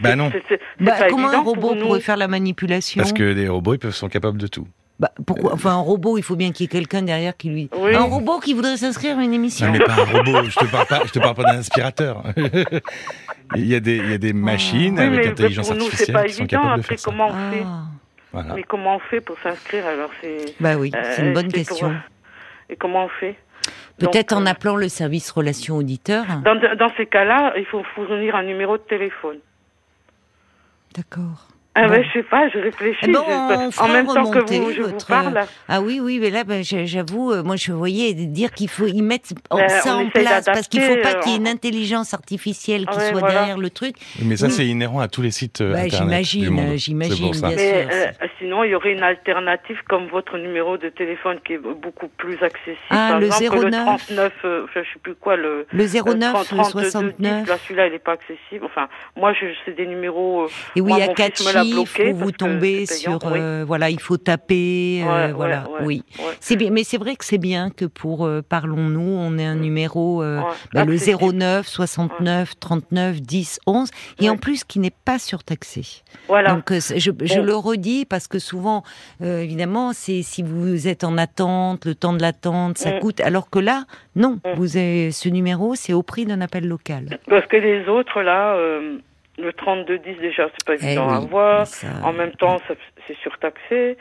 bah 0.00 0.16
non. 0.16 0.30
Bah, 0.80 1.08
comment 1.10 1.28
un 1.28 1.40
robot 1.40 1.74
pourrait 1.74 2.00
faire 2.00 2.16
la 2.16 2.28
manipulation? 2.28 3.00
Parce 3.00 3.12
que 3.12 3.22
les 3.22 3.48
robots 3.48 3.74
ils 3.74 3.78
peuvent, 3.78 3.94
sont 3.94 4.08
capables 4.08 4.38
de 4.38 4.46
tout. 4.46 4.66
Bah, 4.98 5.10
pourquoi 5.26 5.52
Enfin, 5.52 5.72
un 5.72 5.80
robot, 5.80 6.16
il 6.16 6.22
faut 6.22 6.36
bien 6.36 6.52
qu'il 6.52 6.64
y 6.64 6.66
ait 6.66 6.70
quelqu'un 6.70 7.02
derrière 7.02 7.36
qui 7.36 7.50
lui. 7.50 7.70
Un 7.72 8.02
robot 8.02 8.40
qui 8.40 8.54
voudrait 8.54 8.76
s'inscrire 8.76 9.18
à 9.18 9.22
une 9.22 9.34
émission. 9.34 9.66
Non, 9.66 9.72
mais 9.72 9.80
pas 9.80 9.92
un 9.92 10.04
robot. 10.04 10.44
Je 10.48 10.58
te 10.58 10.64
parle 10.64 10.86
pas. 10.86 11.02
Je 11.04 11.12
te 11.12 11.18
parle 11.18 11.34
pas 11.34 11.42
d'un 11.44 11.58
aspirateur. 11.58 12.22
il 13.54 13.66
y 13.66 13.74
a 13.74 13.80
des, 13.80 13.96
il 13.96 14.10
y 14.10 14.14
a 14.14 14.18
des 14.18 14.32
machines 14.32 14.98
avec 14.98 15.26
intelligence 15.26 15.70
artificielle 15.70 16.16
pas 16.16 16.24
qui 16.24 16.32
sont 16.32 16.46
capables 16.46 16.78
de 16.78 16.86
faire 16.86 16.98
comment 17.04 17.28
On 17.28 17.52
fait 17.52 17.62
ah. 17.64 17.82
voilà. 18.32 18.54
Mais 18.54 18.62
comment 18.62 18.96
on 18.96 19.00
fait 19.00 19.20
pour 19.20 19.36
s'inscrire 19.42 19.86
alors 19.86 20.10
c'est. 20.20 20.54
Bah 20.60 20.76
oui, 20.76 20.90
c'est 21.12 21.22
une 21.22 21.34
bonne 21.34 21.46
euh, 21.46 21.50
question. 21.50 21.94
Et 22.70 22.76
comment 22.76 23.04
on 23.04 23.08
fait 23.08 23.36
Peut-être 23.98 24.32
en 24.32 24.44
euh, 24.46 24.50
appelant 24.50 24.76
le 24.76 24.88
service 24.88 25.30
relations 25.30 25.76
auditeurs. 25.76 26.26
Dans, 26.44 26.54
dans 26.76 26.90
ces 26.96 27.06
cas-là, 27.06 27.54
il 27.56 27.64
faut 27.66 27.82
fournir 27.94 28.34
un 28.34 28.42
numéro 28.42 28.76
de 28.76 28.82
téléphone. 28.82 29.38
D'accord. 30.94 31.48
Ah 31.78 31.88
ben, 31.88 32.02
je 32.02 32.10
sais 32.18 32.22
pas, 32.22 32.48
je 32.48 32.58
réfléchis. 32.58 33.06
Bon, 33.12 33.20
en 33.20 33.88
même 33.88 34.06
temps 34.06 34.30
que 34.30 34.38
vous, 34.38 34.72
je 34.72 34.80
vous 34.80 34.96
parle. 35.06 35.42
Ah 35.68 35.82
oui, 35.82 36.00
oui, 36.00 36.18
mais 36.18 36.30
là, 36.30 36.42
ben, 36.42 36.62
j'avoue, 36.64 37.32
euh, 37.32 37.42
moi, 37.42 37.56
je 37.56 37.70
voyais 37.72 38.14
dire 38.14 38.50
qu'il 38.52 38.70
faut 38.70 38.86
y 38.86 39.02
mettre 39.02 39.34
ben, 39.50 39.68
ça 39.68 39.96
en 39.96 40.08
place 40.08 40.46
parce 40.46 40.68
qu'il 40.68 40.80
faut 40.80 40.96
pas 41.02 41.14
qu'il 41.14 41.32
y 41.32 41.34
ait 41.34 41.38
une 41.38 41.48
intelligence 41.48 42.14
artificielle 42.14 42.86
qui 42.86 42.98
soit 42.98 43.20
derrière 43.20 43.58
le 43.58 43.68
truc. 43.68 43.96
Mais 44.22 44.36
ça, 44.36 44.48
c'est 44.48 44.66
inhérent 44.66 45.00
à 45.00 45.08
tous 45.08 45.20
les 45.20 45.30
sites 45.30 45.60
euh, 45.60 45.74
internet. 45.74 46.24
J'imagine, 46.24 46.76
j'imagine. 46.78 47.32
Mais 47.42 47.86
euh, 47.92 48.06
sinon, 48.38 48.64
il 48.64 48.70
y 48.70 48.74
aurait 48.74 48.92
une 48.92 49.02
alternative 49.02 49.76
comme 49.86 50.06
votre 50.06 50.38
numéro 50.38 50.78
de 50.78 50.88
téléphone 50.88 51.40
qui 51.44 51.54
est 51.54 51.58
beaucoup 51.58 52.08
plus 52.08 52.42
accessible. 52.42 52.76
Ah, 52.88 53.08
Par 53.10 53.20
le 53.20 53.26
exemple, 53.26 53.68
09. 53.70 54.10
Le 54.10 54.16
39, 54.16 54.32
je 54.74 54.80
sais 54.80 54.98
plus 55.02 55.14
quoi, 55.14 55.36
le. 55.36 55.66
Le 55.70 55.84
09, 55.84 56.52
le 56.52 56.64
69. 56.64 57.48
là, 57.48 57.58
celui-là, 57.58 57.86
il 57.88 57.92
n'est 57.92 57.98
pas 57.98 58.12
accessible. 58.12 58.64
Enfin, 58.64 58.88
moi, 59.14 59.34
je, 59.34 59.46
c'est 59.66 59.76
des 59.76 59.86
numéros. 59.86 60.46
Et 60.74 60.80
oui, 60.80 61.02
à 61.02 61.08
4 61.08 61.36
chiffres 61.36 61.65
où 61.74 62.14
vous 62.14 62.32
tombez 62.32 62.86
sur, 62.86 63.18
euh, 63.24 63.64
voilà, 63.66 63.90
il 63.90 64.00
faut 64.00 64.16
taper, 64.16 65.02
euh, 65.04 65.32
voilà, 65.34 65.64
oui. 65.82 66.02
C'est 66.40 66.56
bien, 66.56 66.70
mais 66.70 66.84
c'est 66.84 66.98
vrai 66.98 67.16
que 67.16 67.24
c'est 67.24 67.38
bien 67.38 67.70
que 67.70 67.84
pour 67.84 68.24
euh, 68.24 68.42
Parlons-nous, 68.46 69.00
on 69.00 69.38
ait 69.38 69.44
un 69.44 69.54
numéro, 69.56 70.22
bah, 70.72 70.84
le 70.84 70.96
09 70.96 71.66
69 71.66 72.58
39 72.58 73.20
10 73.20 73.60
11, 73.66 73.90
et 74.20 74.30
en 74.30 74.36
plus 74.36 74.64
qui 74.64 74.78
n'est 74.78 74.92
pas 75.04 75.18
surtaxé. 75.18 76.02
Voilà. 76.28 76.54
Donc 76.54 76.72
je, 76.72 77.10
je 77.22 77.40
le 77.40 77.54
redis 77.54 78.04
parce 78.04 78.28
que 78.28 78.38
souvent, 78.38 78.82
évidemment, 79.20 79.92
c'est 79.92 80.22
si 80.22 80.42
vous 80.42 80.88
êtes 80.88 81.04
en 81.04 81.18
attente, 81.18 81.86
le 81.86 81.94
temps 81.94 82.12
de 82.12 82.22
l'attente, 82.22 82.78
ça 82.78 82.94
mm. 82.96 83.00
coûte, 83.00 83.20
alors 83.20 83.50
que 83.50 83.58
là, 83.58 83.84
non, 84.14 84.38
mm. 84.44 84.52
vous 84.56 84.76
avez 84.76 85.10
ce 85.10 85.28
numéro, 85.28 85.74
c'est 85.74 85.92
au 85.92 86.02
prix 86.02 86.24
d'un 86.24 86.40
appel 86.40 86.66
local. 86.66 87.18
Parce 87.28 87.46
que 87.46 87.56
les 87.56 87.88
autres 87.88 88.22
là 88.22 88.56
le 89.38 89.52
3210 89.52 90.18
déjà 90.18 90.48
c'est 90.52 90.64
pas 90.64 90.74
eh 90.80 90.84
évident 90.84 91.08
à 91.08 91.20
voir. 91.20 91.66
En 92.02 92.12
même 92.12 92.32
temps 92.32 92.58
c'est 93.06 93.16
surtaxé. 93.18 93.96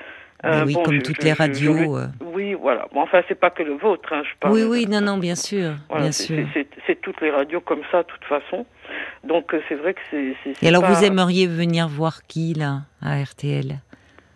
oui, 0.65 0.75
comme 0.83 1.01
toutes 1.01 1.23
les 1.23 1.33
radios. 1.33 1.97
oui, 2.21 2.53
voilà. 2.53 2.87
Bon, 2.93 3.01
enfin, 3.01 3.21
c'est 3.27 3.39
pas 3.39 3.49
que 3.49 3.63
le 3.63 3.73
vôtre, 3.73 4.13
hein, 4.13 4.21
je 4.23 4.37
parle. 4.39 4.53
Oui, 4.53 4.63
oui, 4.63 4.85
non, 4.87 5.01
non, 5.01 5.17
bien 5.17 5.35
sûr, 5.35 5.73
bien 5.95 6.11
sûr. 6.11 6.45
C'est 6.85 7.01
toutes 7.01 7.21
les 7.21 7.31
radios 7.31 7.61
comme 7.61 7.81
ça, 7.91 8.03
de 8.03 8.07
toute 8.07 8.25
façon. 8.25 8.65
Donc, 9.23 9.55
c'est 9.67 9.75
vrai 9.75 9.93
que 9.93 10.01
c'est. 10.11 10.35
Et 10.61 10.67
alors, 10.67 10.85
vous 10.85 11.03
aimeriez 11.03 11.47
venir 11.47 11.87
voir 11.87 12.23
qui 12.27 12.53
là 12.53 12.81
à 13.01 13.21
RTL 13.21 13.79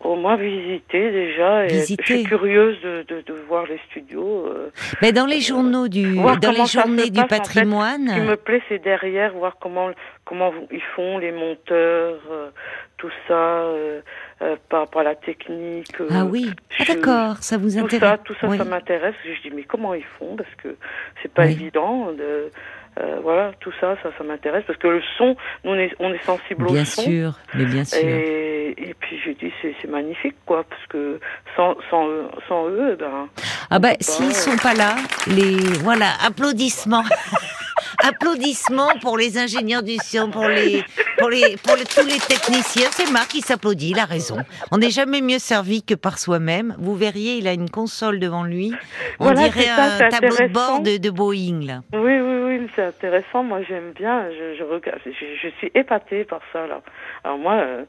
au 0.02 0.16
moins 0.16 0.36
visiter 0.36 1.10
déjà. 1.10 1.66
Et 1.66 1.70
Je 1.70 1.94
suis 2.04 2.24
curieuse 2.24 2.80
de, 2.82 3.04
de, 3.08 3.20
de 3.20 3.34
voir 3.48 3.66
les 3.66 3.78
studios. 3.90 4.46
Euh, 4.46 4.70
Mais 5.02 5.12
dans 5.12 5.26
les 5.26 5.40
journaux 5.40 5.88
du, 5.88 6.16
dans 6.16 6.52
les 6.52 6.66
journées 6.66 7.10
du 7.10 7.24
patrimoine. 7.26 8.08
ce 8.08 8.14
qui 8.14 8.20
me 8.20 8.36
plaît, 8.36 8.62
c'est 8.68 8.82
derrière 8.82 9.32
voir 9.34 9.56
comment 9.60 9.90
comment 10.24 10.52
ils 10.70 10.82
font 10.94 11.18
les 11.18 11.32
monteurs, 11.32 12.20
euh, 12.30 12.50
tout 12.98 13.10
ça, 13.26 13.34
euh, 13.34 14.00
euh, 14.42 14.56
par 14.68 14.80
rapport 14.80 15.00
à 15.00 15.04
la 15.04 15.14
technique. 15.16 15.96
ah 16.08 16.24
oui, 16.24 16.50
ah, 16.78 16.84
d'accord, 16.86 17.36
ça 17.40 17.58
vous 17.58 17.76
intéresse. 17.76 18.20
Tout 18.24 18.34
ça, 18.34 18.46
tout 18.46 18.56
ça, 18.56 18.56
ça 18.56 18.64
m'intéresse. 18.64 19.16
Je 19.24 19.48
dis 19.48 19.54
mais 19.54 19.64
comment 19.64 19.92
ils 19.92 20.04
font? 20.18 20.36
Parce 20.36 20.54
que 20.62 20.76
c'est 21.20 21.32
pas 21.32 21.46
évident 21.46 22.12
de 22.12 22.50
euh, 22.98 23.20
voilà, 23.22 23.52
tout 23.60 23.72
ça, 23.80 23.96
ça, 24.02 24.10
ça 24.18 24.24
m'intéresse 24.24 24.64
parce 24.66 24.78
que 24.78 24.88
le 24.88 25.02
son, 25.16 25.36
nous 25.64 25.70
on 25.70 25.74
est, 25.74 25.92
on 26.00 26.12
est 26.12 26.22
sensible 26.24 26.64
au 26.64 26.68
son. 26.68 26.72
Bien 26.74 26.84
sûr, 26.84 27.38
mais 27.54 27.64
bien 27.64 27.84
sûr. 27.84 27.98
Et, 27.98 28.74
et 28.76 28.94
puis 28.98 29.18
j'ai 29.24 29.34
dit 29.34 29.52
c'est 29.62 29.88
magnifique 29.88 30.34
quoi, 30.44 30.64
parce 30.68 30.86
que 30.88 31.20
sans, 31.56 31.76
sans, 31.88 32.08
sans 32.48 32.68
eux, 32.68 32.96
ben. 32.98 33.28
Ah 33.70 33.78
ben 33.78 33.94
s'ils 34.00 34.34
sont 34.34 34.56
pas 34.56 34.74
là, 34.74 34.96
les 35.28 35.56
voilà, 35.82 36.08
applaudissements. 36.26 37.04
Applaudissements 38.02 38.98
pour 39.00 39.16
les 39.16 39.38
ingénieurs 39.38 39.82
du 39.82 39.96
son, 39.96 40.30
pour 40.30 40.48
les, 40.48 40.84
pour 41.18 41.28
les, 41.28 41.56
pour 41.62 41.76
tous 41.76 42.06
les 42.06 42.18
techniciens. 42.18 42.88
C'est 42.90 43.10
Marc 43.10 43.28
qui 43.28 43.40
s'applaudit, 43.40 43.90
il 43.90 43.98
a 43.98 44.04
raison. 44.04 44.38
On 44.70 44.78
n'est 44.78 44.90
jamais 44.90 45.20
mieux 45.20 45.38
servi 45.38 45.82
que 45.82 45.94
par 45.94 46.18
soi-même. 46.18 46.74
Vous 46.78 46.94
verriez, 46.94 47.36
il 47.36 47.48
a 47.48 47.52
une 47.52 47.70
console 47.70 48.18
devant 48.18 48.44
lui. 48.44 48.72
On 49.18 49.32
dirait 49.32 49.68
un 49.68 50.08
tableau 50.08 50.36
de 50.36 50.52
bord 50.52 50.80
de, 50.80 51.10
Boeing, 51.10 51.66
là. 51.66 51.80
Oui, 51.92 52.20
oui, 52.20 52.58
oui, 52.58 52.68
c'est 52.74 52.84
intéressant. 52.84 53.42
Moi, 53.42 53.62
j'aime 53.68 53.92
bien. 53.92 54.30
Je, 54.30 54.56
je, 54.58 54.64
regarde, 54.64 55.00
je, 55.04 55.48
suis 55.58 55.70
épatée 55.74 56.24
par 56.24 56.40
ça, 56.52 56.66
là. 56.66 56.80
Alors 57.24 57.38
moi, 57.38 57.54
euh, 57.54 57.84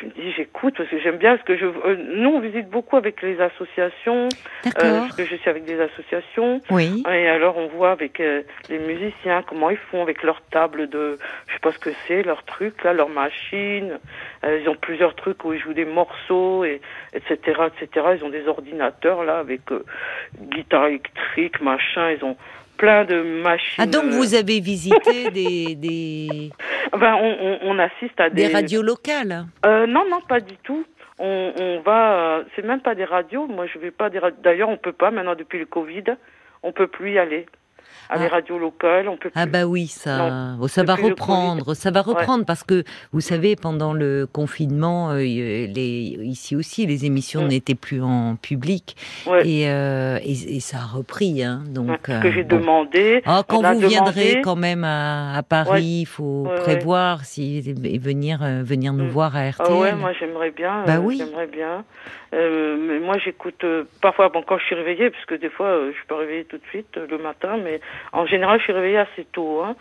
je 0.00 0.06
me 0.06 0.10
dis 0.10 0.32
j'écoute 0.32 0.74
parce 0.76 0.88
que 0.88 0.98
j'aime 0.98 1.18
bien 1.18 1.36
ce 1.38 1.42
que 1.42 1.56
je 1.56 1.66
euh, 1.66 1.96
nous 2.16 2.30
on 2.30 2.40
visite 2.40 2.68
beaucoup 2.68 2.96
avec 2.96 3.22
les 3.22 3.40
associations 3.40 4.28
euh, 4.66 4.70
parce 4.72 5.16
que 5.16 5.24
je 5.24 5.36
suis 5.36 5.50
avec 5.50 5.64
des 5.64 5.80
associations. 5.80 6.60
Oui. 6.70 7.02
Et 7.10 7.28
alors 7.28 7.56
on 7.56 7.68
voit 7.68 7.92
avec 7.92 8.20
euh, 8.20 8.42
les 8.68 8.78
musiciens 8.78 9.42
comment 9.42 9.70
ils 9.70 9.76
font 9.76 10.02
avec 10.02 10.22
leur 10.22 10.42
table 10.50 10.88
de 10.88 11.18
je 11.46 11.52
sais 11.52 11.60
pas 11.60 11.72
ce 11.72 11.78
que 11.78 11.90
c'est 12.06 12.22
leur 12.22 12.44
truc 12.44 12.82
là 12.84 12.92
leur 12.92 13.08
machine. 13.08 13.98
Euh, 14.44 14.60
ils 14.60 14.68
ont 14.68 14.76
plusieurs 14.76 15.14
trucs 15.14 15.44
où 15.44 15.52
ils 15.52 15.60
jouent 15.60 15.74
des 15.74 15.84
morceaux 15.84 16.64
et 16.64 16.80
etc 17.12 17.38
etc 17.68 18.06
ils 18.18 18.24
ont 18.24 18.30
des 18.30 18.48
ordinateurs 18.48 19.24
là 19.24 19.38
avec 19.38 19.62
guitare 20.40 20.86
électrique 20.86 21.60
machin. 21.60 22.10
Ils 22.10 22.24
ont 22.24 22.36
plein 22.76 23.04
de 23.04 23.22
machines. 23.42 23.82
Ah 23.82 23.86
donc 23.86 24.04
vous 24.06 24.34
avez 24.34 24.60
visité 24.60 25.30
des, 25.30 25.74
des... 25.74 26.50
Ben, 26.92 27.14
on, 27.14 27.58
on, 27.62 27.78
assiste 27.78 28.18
à 28.18 28.30
des... 28.30 28.46
Des 28.48 28.52
radios 28.52 28.82
locales 28.82 29.46
euh, 29.64 29.86
Non, 29.86 30.04
non, 30.10 30.20
pas 30.28 30.40
du 30.40 30.56
tout. 30.62 30.84
On, 31.18 31.52
on 31.58 31.80
va... 31.80 32.14
Euh, 32.14 32.44
c'est 32.54 32.64
même 32.64 32.80
pas 32.80 32.94
des 32.94 33.04
radios. 33.04 33.46
Moi, 33.46 33.66
je 33.66 33.78
vais 33.78 33.90
pas 33.90 34.10
des 34.10 34.20
D'ailleurs, 34.42 34.68
on 34.68 34.76
peut 34.76 34.92
pas, 34.92 35.10
maintenant, 35.10 35.34
depuis 35.34 35.58
le 35.58 35.66
Covid, 35.66 36.04
on 36.62 36.72
peut 36.72 36.88
plus 36.88 37.12
y 37.12 37.18
aller 37.18 37.46
à 38.08 38.16
ah. 38.18 38.28
radios 38.28 38.58
locales. 38.58 39.08
On 39.08 39.16
peut 39.16 39.30
ah 39.34 39.46
bah 39.46 39.64
oui, 39.64 39.86
ça, 39.86 40.56
ça 40.68 40.84
va 40.84 40.94
reprendre, 40.94 41.74
ça 41.74 41.90
va 41.90 42.02
reprendre 42.02 42.44
parce 42.44 42.64
que 42.64 42.84
vous 43.12 43.20
savez, 43.20 43.56
pendant 43.56 43.92
le 43.92 44.26
confinement, 44.30 45.10
euh, 45.10 45.18
les, 45.18 46.18
ici 46.22 46.56
aussi, 46.56 46.86
les 46.86 47.04
émissions 47.04 47.46
n'étaient 47.46 47.74
plus 47.74 48.02
en 48.02 48.36
public 48.36 48.96
et, 49.44 49.68
euh, 49.68 50.18
et, 50.22 50.56
et, 50.56 50.60
ça 50.60 50.78
a 50.78 50.96
repris. 50.96 51.42
Hein, 51.42 51.62
donc, 51.68 51.98
ce 52.06 52.22
que 52.22 52.30
j'ai 52.30 52.40
euh, 52.40 52.44
demandé. 52.44 53.22
Ah, 53.26 53.42
quand 53.46 53.62
vous 53.62 53.88
viendrez 53.88 54.40
quand 54.42 54.56
même 54.56 54.84
à, 54.84 55.36
à 55.36 55.42
Paris, 55.42 56.00
il 56.02 56.06
faut 56.06 56.46
prévoir 56.56 57.24
si 57.24 57.60
venir 57.60 58.40
venir 58.62 58.92
nous 58.92 59.04
mm. 59.04 59.08
voir 59.08 59.36
à 59.36 59.50
RTL. 59.50 59.66
Ah 59.68 59.74
ouais, 59.74 59.94
moi 59.94 60.12
j'aimerais 60.18 60.50
bien. 60.50 60.84
Bah 60.86 60.98
oui. 61.00 61.16
J'aimerais 61.18 61.46
bien. 61.46 61.84
Euh, 62.34 62.76
mais 62.78 62.98
moi, 62.98 63.16
j'écoute 63.18 63.62
euh, 63.64 63.84
parfois, 64.00 64.28
bon, 64.28 64.42
quand 64.42 64.58
je 64.58 64.64
suis 64.64 64.74
réveillée, 64.74 65.10
parce 65.10 65.24
que 65.26 65.34
des 65.34 65.50
fois, 65.50 65.66
euh, 65.66 65.92
je 65.92 66.06
peux 66.08 66.14
réveiller 66.14 66.44
tout 66.44 66.56
de 66.58 66.66
suite 66.70 66.96
le 66.96 67.18
matin, 67.18 67.58
mais 67.62 67.80
en 68.12 68.26
général, 68.26 68.58
je 68.58 68.64
suis 68.64 68.72
réveillée 68.72 68.98
assez 68.98 69.26
tôt. 69.32 69.62
Hein. 69.62 69.74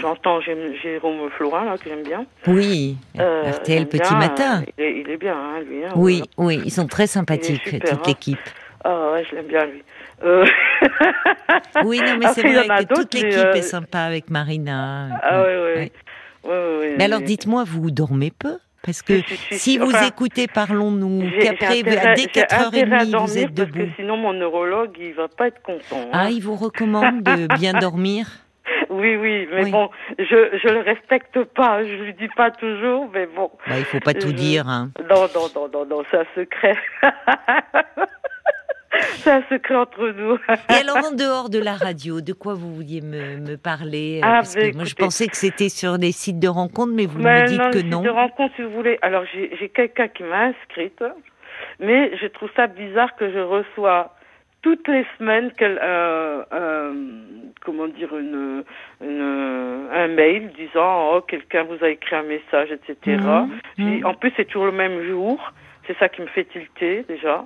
J'entends 0.00 0.40
Jérôme 0.40 1.30
Florin, 1.30 1.64
là, 1.64 1.78
que 1.78 1.88
j'aime 1.88 2.02
bien. 2.02 2.26
Oui, 2.46 2.96
RTL 3.16 3.86
Petit 3.86 4.14
Matin. 4.14 4.62
Il 4.78 5.08
est, 5.08 5.16
bien, 5.16 5.36
hein, 5.36 5.60
lui. 5.60 5.84
Hein, 5.84 5.92
oui, 5.96 6.22
oui, 6.36 6.60
ils 6.64 6.72
sont 6.72 6.86
très 6.86 7.06
sympathiques, 7.06 7.62
toute 7.64 7.92
hein. 7.92 8.02
l'équipe. 8.06 8.38
Ah 8.84 9.12
ouais, 9.12 9.24
je 9.30 9.36
l'aime 9.36 9.46
bien, 9.46 9.64
lui. 9.64 9.82
oui, 11.84 12.00
non, 12.00 12.16
mais 12.18 12.26
c'est 12.34 12.42
vrai 12.42 12.66
que 12.84 12.94
toute 12.94 13.14
l'équipe 13.14 13.54
est 13.54 13.62
sympa 13.62 14.00
avec 14.00 14.30
Marina. 14.30 15.08
Ah 15.22 15.42
oui, 15.42 15.52
oui. 15.76 15.92
Ouais, 16.44 16.94
mais 16.98 17.04
alors, 17.04 17.20
dites-moi, 17.20 17.64
vous 17.66 17.90
dormez 17.90 18.30
peu? 18.30 18.58
Parce 18.84 19.02
que 19.02 19.20
si 19.50 19.78
vous 19.78 19.92
écoutez 20.06 20.46
Parlons-nous, 20.46 21.30
qu'après, 21.40 21.82
dès 21.82 21.96
4h30, 21.96 23.26
vous 23.26 23.38
êtes 23.38 23.54
debout. 23.54 23.78
Parce 23.78 23.88
que 23.88 23.94
sinon, 23.96 24.16
mon 24.16 24.32
neurologue, 24.32 24.96
il 24.98 25.14
va 25.14 25.28
pas 25.28 25.48
être 25.48 25.62
content. 25.62 25.82
Hein. 25.92 26.10
Ah, 26.12 26.30
il 26.30 26.42
vous 26.42 26.54
recommande 26.54 27.22
de 27.22 27.46
bien 27.58 27.72
dormir 27.72 28.26
Oui, 28.90 29.16
oui, 29.16 29.48
mais 29.52 29.70
bon, 29.70 29.90
je 30.18 30.58
je 30.62 30.68
le 30.68 30.80
respecte 30.80 31.42
pas, 31.54 31.82
je 31.84 31.92
lui 31.92 32.14
dis 32.14 32.28
pas 32.36 32.50
toujours, 32.50 33.10
mais 33.12 33.26
bon. 33.26 33.50
Bah, 33.66 33.78
il 33.78 33.84
faut 33.84 34.00
pas 34.00 34.14
tout 34.14 34.32
dire. 34.32 34.68
Hein. 34.68 34.90
Non, 35.10 35.26
non, 35.34 35.48
non, 35.54 35.68
non, 35.72 35.86
non, 35.86 36.02
c'est 36.10 36.18
un 36.18 36.26
secret. 36.34 36.76
C'est 39.18 39.30
un 39.30 39.42
secret 39.48 39.74
entre 39.74 40.08
nous. 40.08 40.36
Et 40.70 40.80
alors, 40.80 40.98
en 41.04 41.12
dehors 41.12 41.50
de 41.50 41.58
la 41.58 41.74
radio, 41.74 42.20
de 42.20 42.32
quoi 42.32 42.54
vous 42.54 42.74
vouliez 42.74 43.00
me, 43.00 43.38
me 43.38 43.56
parler 43.56 44.20
ah, 44.22 44.36
Parce 44.36 44.54
que 44.54 44.74
moi, 44.74 44.84
je 44.84 44.94
pensais 44.94 45.26
que 45.26 45.36
c'était 45.36 45.68
sur 45.68 45.98
des 45.98 46.12
sites 46.12 46.38
de 46.38 46.48
rencontres, 46.48 46.92
mais 46.94 47.06
vous 47.06 47.18
me 47.18 47.46
dites 47.46 47.70
que 47.72 47.86
non. 47.86 47.98
Sites 47.98 48.06
de 48.06 48.10
rencontres, 48.10 48.54
si 48.56 48.62
vous 48.62 48.70
voulez. 48.70 48.98
Alors, 49.02 49.24
j'ai 49.32 49.68
quelqu'un 49.68 50.08
qui 50.08 50.22
m'a 50.22 50.46
inscrite, 50.46 51.02
mais 51.80 52.16
je 52.16 52.26
trouve 52.26 52.50
ça 52.56 52.66
bizarre 52.66 53.14
que 53.16 53.30
je 53.30 53.38
reçois 53.38 54.14
toutes 54.64 54.88
les 54.88 55.04
semaines 55.18 55.50
euh, 55.60 56.42
euh, 56.52 56.94
comment 57.62 57.86
dire 57.86 58.16
une, 58.16 58.64
une, 59.02 59.88
un 59.92 60.08
mail 60.08 60.52
disant 60.56 61.10
oh 61.12 61.20
quelqu'un 61.20 61.64
vous 61.64 61.84
a 61.84 61.90
écrit 61.90 62.16
un 62.16 62.22
message 62.22 62.70
etc. 62.72 63.18
Mmh, 63.76 63.98
mmh. 63.98 64.06
En 64.06 64.14
plus 64.14 64.32
c'est 64.36 64.46
toujours 64.46 64.64
le 64.64 64.72
même 64.72 65.06
jour. 65.06 65.52
C'est 65.86 65.96
ça 65.98 66.08
qui 66.08 66.22
me 66.22 66.26
fait 66.28 66.44
tilter 66.44 67.04
déjà. 67.08 67.44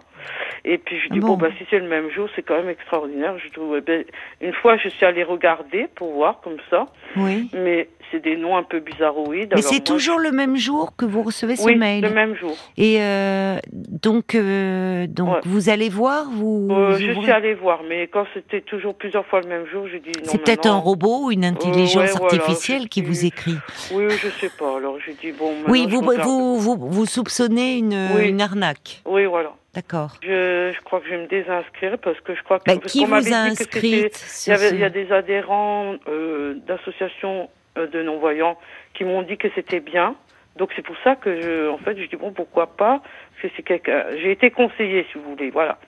Et 0.65 0.79
puis 0.79 0.99
je 0.99 1.09
dis, 1.11 1.21
bon, 1.21 1.37
bah, 1.37 1.49
si 1.59 1.65
c'est 1.71 1.79
le 1.79 1.89
même 1.89 2.11
jour, 2.11 2.29
c'est 2.37 2.43
quand 2.43 2.57
même 2.57 2.69
extraordinaire. 2.69 3.37
Je 3.39 3.51
trouve, 3.51 3.77
eh 3.77 3.81
ben, 3.81 4.05
une 4.41 4.53
fois, 4.53 4.77
je 4.77 4.89
suis 4.89 5.05
allée 5.05 5.25
regarder 5.25 5.89
pour 5.95 6.13
voir 6.13 6.41
comme 6.43 6.59
ça. 6.71 6.87
Oui. 7.17 7.51
Mais 7.53 7.89
c'est 8.11 8.23
des 8.23 8.37
noms 8.37 8.57
un 8.57 8.63
peu 8.63 8.81
bizarroïdes. 8.81 9.53
Mais 9.55 9.63
c'est 9.63 9.85
toujours 9.85 10.19
le 10.19 10.31
même 10.31 10.57
jour 10.57 10.95
que 10.97 11.05
vous 11.05 11.23
recevez 11.23 11.57
ce 11.57 11.69
mail 11.71 12.03
le 12.03 12.11
même 12.11 12.35
jour. 12.35 12.57
Et 12.77 13.01
euh, 13.01 13.59
donc, 13.75 14.35
euh, 14.35 15.07
donc 15.07 15.39
vous 15.45 15.69
allez 15.69 15.89
voir 15.89 16.31
vous, 16.31 16.69
euh, 16.71 16.97
Je 16.99 17.13
suis 17.13 17.31
allée 17.31 17.55
voir, 17.55 17.81
mais 17.89 18.07
quand 18.09 18.25
c'était 18.35 18.61
toujours 18.61 18.95
plusieurs 18.95 19.27
fois 19.27 19.41
le 19.41 19.49
même 19.49 19.67
jour, 19.67 19.87
j'ai 19.91 20.01
dit 20.01 20.13
non. 20.19 20.25
C'est 20.25 20.43
peut-être 20.43 20.67
un 20.67 20.77
robot 20.77 21.27
ou 21.27 21.33
une 21.33 21.45
intelligence 21.45 22.15
artificielle 22.17 22.89
qui 22.89 23.03
vous 23.03 23.25
écrit. 23.25 23.57
Oui, 23.93 24.05
je 24.11 24.29
sais 24.29 24.51
pas. 24.59 24.77
Alors 24.77 24.97
j'ai 25.05 25.15
dit 25.15 25.33
bon. 25.37 25.53
Oui, 25.69 25.87
vous, 25.89 26.01
vous, 26.01 26.59
vous, 26.59 26.77
vous, 26.77 27.07
soupçonnez 27.07 27.79
une, 27.79 27.95
une 28.29 28.41
arnaque. 28.41 29.03
Oui, 29.05 29.25
voilà. 29.25 29.53
D'accord. 29.75 30.17
Je, 30.23 30.73
je, 30.75 30.81
crois 30.83 31.01
que 31.01 31.07
je 31.07 31.11
vais 31.11 31.23
me 31.23 31.29
désinscrire 31.29 31.99
parce 31.99 32.19
que 32.21 32.35
je 32.35 32.43
crois 32.43 32.59
que. 32.59 32.65
Bah, 32.65 32.77
qui 32.79 33.05
vous 33.05 33.15
a 33.15 33.37
inscrit 33.37 34.11
il, 34.47 34.79
y 34.79 34.85
a 34.85 34.91
des 34.91 35.13
adhérents 35.13 35.95
euh, 36.09 36.55
d'associations 36.67 37.49
euh, 37.77 37.87
de 37.87 38.03
non-voyants 38.03 38.59
qui 38.95 39.05
m'ont 39.05 39.23
dit 39.23 39.37
que 39.37 39.49
c'était 39.55 39.81
bien. 39.81 40.17
Donc 40.57 40.71
c'est 40.75 40.83
pour 40.83 40.97
ça 41.05 41.15
que 41.15 41.41
je, 41.41 41.69
en 41.69 41.79
fait, 41.79 41.97
je 41.97 42.07
dis 42.09 42.17
bon 42.17 42.33
pourquoi 42.33 42.67
pas? 42.67 43.01
Parce 43.01 43.43
que 43.43 43.49
c'est 43.57 43.63
quelqu'un. 43.63 44.05
J'ai 44.21 44.33
été 44.33 44.51
conseillée 44.51 45.07
si 45.13 45.19
vous 45.19 45.31
voulez, 45.31 45.51
voilà. 45.51 45.79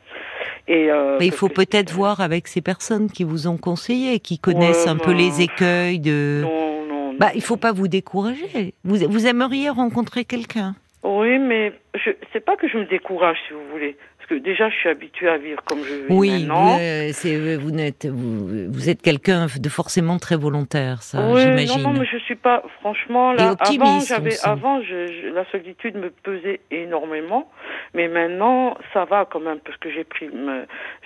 Et 0.68 0.90
euh, 0.90 1.16
Mais 1.18 1.26
il 1.26 1.32
faut 1.32 1.48
peut-être 1.48 1.92
voir 1.92 2.20
avec 2.20 2.46
ces 2.46 2.60
personnes 2.60 3.10
qui 3.10 3.24
vous 3.24 3.48
ont 3.48 3.56
conseillé, 3.56 4.20
qui 4.20 4.38
connaissent 4.38 4.86
un 4.86 4.96
peu 4.96 5.12
les 5.12 5.40
écueils 5.40 5.98
de. 5.98 6.42
Non, 6.42 6.86
non. 6.86 7.14
Bah, 7.18 7.30
il 7.34 7.42
faut 7.42 7.56
pas 7.56 7.72
vous 7.72 7.88
décourager. 7.88 8.74
Vous, 8.84 8.96
vous 9.08 9.26
aimeriez 9.26 9.68
rencontrer 9.68 10.24
quelqu'un? 10.24 10.76
Oui, 11.02 11.38
mais 11.38 11.72
je 11.94 12.10
c'est 12.32 12.44
pas 12.44 12.56
que 12.56 12.68
je 12.68 12.76
me 12.76 12.84
décourage, 12.84 13.38
si 13.48 13.54
vous 13.54 13.66
voulez, 13.72 13.96
parce 14.18 14.28
que 14.28 14.34
déjà 14.34 14.68
je 14.68 14.74
suis 14.74 14.88
habituée 14.90 15.30
à 15.30 15.38
vivre 15.38 15.62
comme 15.64 15.82
je 15.82 15.94
vis 15.94 16.04
oui, 16.10 16.30
maintenant. 16.30 16.76
Oui, 16.76 17.56
vous 17.56 17.70
n'êtes 17.70 18.04
vous, 18.04 18.70
vous 18.70 18.90
êtes 18.90 19.00
quelqu'un 19.00 19.46
de 19.46 19.68
forcément 19.70 20.18
très 20.18 20.36
volontaire, 20.36 21.02
ça, 21.02 21.26
oui, 21.30 21.40
j'imagine. 21.40 21.82
Non, 21.82 21.92
non, 21.92 22.00
mais 22.00 22.06
je 22.06 22.18
suis 22.18 22.34
pas 22.34 22.62
franchement 22.80 23.32
là. 23.32 23.54
avant, 23.60 24.00
j'avais 24.00 24.38
avant, 24.42 24.82
je, 24.82 25.32
la 25.32 25.50
solitude 25.50 25.96
me 25.96 26.10
pesait 26.10 26.60
énormément, 26.70 27.50
mais 27.94 28.08
maintenant 28.08 28.76
ça 28.92 29.06
va 29.06 29.24
quand 29.24 29.40
même 29.40 29.60
parce 29.60 29.78
que 29.78 29.90
j'ai 29.90 30.04
pris, 30.04 30.28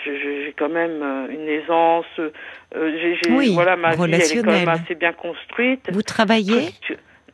j'ai 0.04 0.54
quand 0.58 0.70
même 0.70 1.02
euh, 1.02 1.28
une 1.28 1.48
aisance. 1.48 2.06
Euh, 2.18 2.30
j'ai, 2.74 3.30
oui, 3.30 3.54
voilà, 3.54 3.76
ma 3.76 3.94
vie 3.94 4.02
elle 4.06 4.14
est 4.14 4.42
quand 4.42 4.50
même 4.50 4.68
assez 4.68 4.96
bien 4.96 5.12
construite. 5.12 5.88
Vous 5.92 6.02
travaillez 6.02 6.70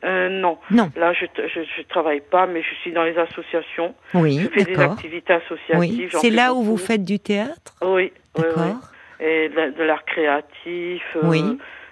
euh, 0.03 0.29
non. 0.29 0.57
Non. 0.71 0.89
Là, 0.95 1.13
je, 1.13 1.25
je, 1.47 1.61
je 1.77 1.81
travaille 1.83 2.21
pas, 2.21 2.47
mais 2.47 2.61
je 2.63 2.73
suis 2.81 2.91
dans 2.91 3.03
les 3.03 3.17
associations. 3.17 3.93
Oui, 4.13 4.39
Je 4.41 4.49
fais 4.49 4.63
des 4.65 4.75
d'accord. 4.75 4.93
activités 4.93 5.33
associatives. 5.33 5.77
Oui. 5.79 6.19
C'est 6.21 6.29
là 6.31 6.53
où 6.53 6.63
vous 6.63 6.77
faites 6.77 7.03
du 7.05 7.19
théâtre? 7.19 7.75
Oui, 7.81 7.89
oui, 7.89 8.11
oui. 8.37 8.43
D'accord. 8.43 8.75
Et 9.19 9.49
de, 9.49 9.55
la- 9.55 9.69
de 9.71 9.83
l'art 9.83 10.03
créatif, 10.05 11.03
euh, 11.15 11.19
Oui. 11.23 11.43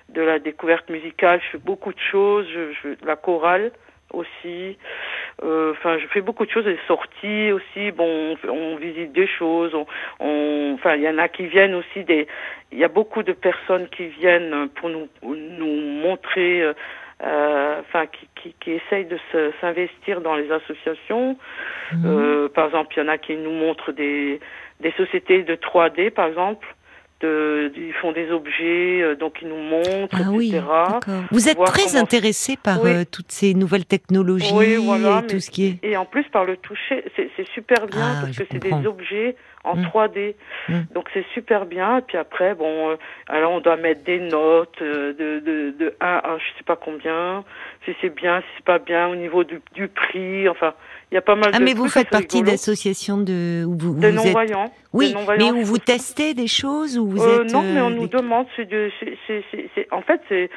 de 0.09 0.21
la 0.21 0.39
découverte 0.39 0.89
musicale. 0.89 1.39
Je 1.45 1.51
fais 1.57 1.63
beaucoup 1.63 1.93
de 1.93 1.99
choses. 2.11 2.47
Je, 2.51 2.73
je 2.81 3.05
la 3.05 3.15
chorale 3.15 3.71
aussi. 4.11 4.77
Euh, 5.43 5.71
Enfin, 5.73 5.97
je 5.99 6.07
fais 6.07 6.21
beaucoup 6.21 6.45
de 6.45 6.51
choses. 6.51 6.65
Des 6.65 6.79
sorties 6.87 7.51
aussi. 7.51 7.91
Bon, 7.91 8.35
on, 8.43 8.49
on 8.49 8.75
visite 8.77 9.11
des 9.13 9.27
choses. 9.27 9.75
On, 9.75 9.85
on- 10.19 10.73
enfin, 10.73 10.95
il 10.95 11.03
y 11.03 11.09
en 11.09 11.19
a 11.19 11.27
qui 11.27 11.45
viennent 11.45 11.75
aussi. 11.75 12.03
Des, 12.03 12.27
il 12.71 12.79
y 12.79 12.83
a 12.83 12.87
beaucoup 12.87 13.21
de 13.21 13.33
personnes 13.33 13.87
qui 13.89 14.07
viennent 14.07 14.67
pour 14.75 14.89
nous 14.89 15.07
nous 15.23 15.75
montrer. 16.01 16.73
Euh, 17.23 17.81
enfin, 17.81 18.05
qui, 18.07 18.27
qui, 18.41 18.55
qui 18.61 18.71
essayent 18.71 19.05
de 19.05 19.17
s'investir 19.59 20.21
dans 20.21 20.35
les 20.35 20.49
associations. 20.51 21.37
Euh, 22.05 22.47
par 22.49 22.67
exemple, 22.67 22.93
il 22.95 22.99
y 22.99 23.03
en 23.03 23.09
a 23.09 23.17
qui 23.17 23.35
nous 23.35 23.51
montrent 23.51 23.91
des, 23.91 24.39
des 24.79 24.91
sociétés 24.93 25.43
de 25.43 25.55
3D, 25.55 26.11
par 26.11 26.27
exemple. 26.27 26.65
De, 27.21 27.69
ils 27.75 27.91
font 27.95 28.13
des 28.13 28.31
objets, 28.31 29.01
euh, 29.01 29.13
donc 29.15 29.39
ils 29.41 29.49
nous 29.49 29.57
montrent, 29.57 30.15
Ah 30.17 30.29
oui, 30.31 30.51
etc. 30.55 30.63
d'accord. 30.65 31.23
Vous 31.31 31.49
êtes 31.49 31.61
très 31.65 31.97
intéressé 31.97 32.55
par 32.55 32.81
Oui. 32.81 32.91
euh, 32.91 33.03
toutes 33.03 33.33
ces 33.33 33.53
nouvelles 33.53 33.85
technologies 33.85 34.53
Oui, 34.55 34.77
voilà, 34.77 35.21
et 35.25 35.27
tout 35.27 35.41
ce 35.41 35.51
qui 35.51 35.65
est. 35.67 35.79
Et 35.85 35.97
en 35.97 36.05
plus, 36.05 36.23
par 36.31 36.45
le 36.45 36.55
toucher, 36.55 37.03
c'est 37.17 37.47
super 37.53 37.87
bien 37.87 38.13
Ah, 38.15 38.21
parce 38.21 38.37
que 38.37 38.45
c'est 38.49 38.59
des 38.59 38.87
objets 38.87 39.35
en 39.63 39.75
Mm. 39.75 39.85
3D. 39.87 40.35
Mm. 40.69 40.73
Donc 40.93 41.09
c'est 41.13 41.25
super 41.33 41.65
bien. 41.65 41.97
Et 41.97 42.01
puis 42.01 42.17
après, 42.17 42.55
bon, 42.55 42.91
euh, 42.91 42.95
alors 43.27 43.51
on 43.51 43.59
doit 43.59 43.75
mettre 43.77 44.03
des 44.03 44.19
notes 44.19 44.81
euh, 44.81 45.13
de, 45.13 45.39
de, 45.39 45.75
de 45.77 45.95
1 46.01 46.05
à 46.07 46.37
je 46.37 46.57
sais 46.57 46.63
pas 46.65 46.75
combien, 46.77 47.43
si 47.85 47.95
c'est 48.01 48.13
bien, 48.13 48.39
si 48.41 48.47
c'est 48.57 48.65
pas 48.65 48.79
bien, 48.79 49.07
au 49.07 49.15
niveau 49.15 49.43
du, 49.43 49.61
du 49.73 49.87
prix. 49.87 50.47
Enfin, 50.49 50.73
il 51.11 51.15
y 51.15 51.17
a 51.17 51.21
pas 51.21 51.35
mal 51.35 51.51
Ah, 51.53 51.59
de 51.59 51.63
mais 51.63 51.73
vous 51.73 51.87
faites 51.89 52.09
partie 52.09 52.41
d'associations 52.43 53.17
de. 53.17 53.65
Où 53.65 53.71
vous, 53.77 53.93
de 53.95 53.99
vous 53.99 54.05
êtes... 54.05 54.13
non-voyants. 54.15 54.71
Oui, 54.93 55.13
non-voyants, 55.13 55.53
mais 55.53 55.59
où 55.61 55.63
vous 55.63 55.77
testez 55.77 56.33
des 56.33 56.47
choses 56.47 56.97
ou 56.97 57.07
vous 57.09 57.21
Euh, 57.23 57.43
êtes. 57.43 57.51
non, 57.53 57.61
mais 57.61 57.81
on 57.81 57.91
euh, 57.91 57.95
nous 57.95 58.07
demande, 58.07 58.47
c'est 58.55 58.65
de, 58.65 58.89
c'est, 59.27 59.43
c'est, 59.75 59.87
en 59.91 60.01
fait, 60.01 60.21
c'est, 60.29 60.49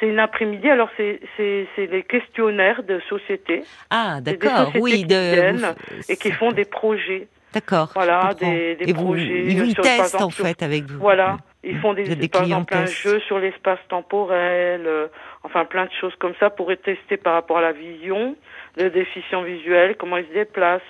c'est 0.00 0.06
une 0.08 0.18
après-midi. 0.18 0.68
Alors 0.68 0.90
c'est, 0.96 1.20
c'est, 1.36 1.66
c'est 1.74 1.86
les 1.86 2.02
questionnaires 2.02 2.82
de 2.82 3.00
sociétés 3.08 3.62
Ah, 3.90 4.18
d'accord, 4.20 4.72
oui, 4.80 4.92
qui 4.92 5.04
de. 5.06 5.14
viennent 5.34 5.74
et 6.08 6.16
qui 6.16 6.30
font 6.32 6.52
des 6.52 6.64
projets. 6.64 7.28
D'accord. 7.54 7.92
Voilà, 7.94 8.30
des, 8.38 8.74
des 8.76 8.90
et 8.90 8.92
vous, 8.92 9.04
projets. 9.04 9.44
Ils 9.46 9.58
vous 9.58 9.70
sur- 9.70 9.82
par 9.82 9.84
testent 9.84 10.00
en 10.14 10.18
exemple, 10.18 10.34
sur- 10.34 10.46
fait 10.46 10.62
avec 10.62 10.84
vous. 10.84 10.98
Voilà, 10.98 11.36
ils 11.62 11.78
font 11.78 11.94
des, 11.94 12.02
des 12.16 12.28
par 12.28 12.42
exemple 12.42 12.74
un 12.74 12.86
jeu 12.86 13.20
sur 13.20 13.38
l'espace 13.38 13.78
temporel, 13.88 14.82
euh, 14.86 15.06
enfin 15.44 15.64
plein 15.64 15.86
de 15.86 15.90
choses 16.00 16.14
comme 16.18 16.34
ça 16.40 16.50
pour 16.50 16.68
testé 16.82 17.16
par 17.16 17.34
rapport 17.34 17.58
à 17.58 17.62
la 17.62 17.72
vision, 17.72 18.36
le 18.76 18.90
déficient 18.90 19.42
visuel, 19.42 19.96
comment 19.96 20.16
ils 20.16 20.26
se 20.26 20.32
déplacent 20.34 20.82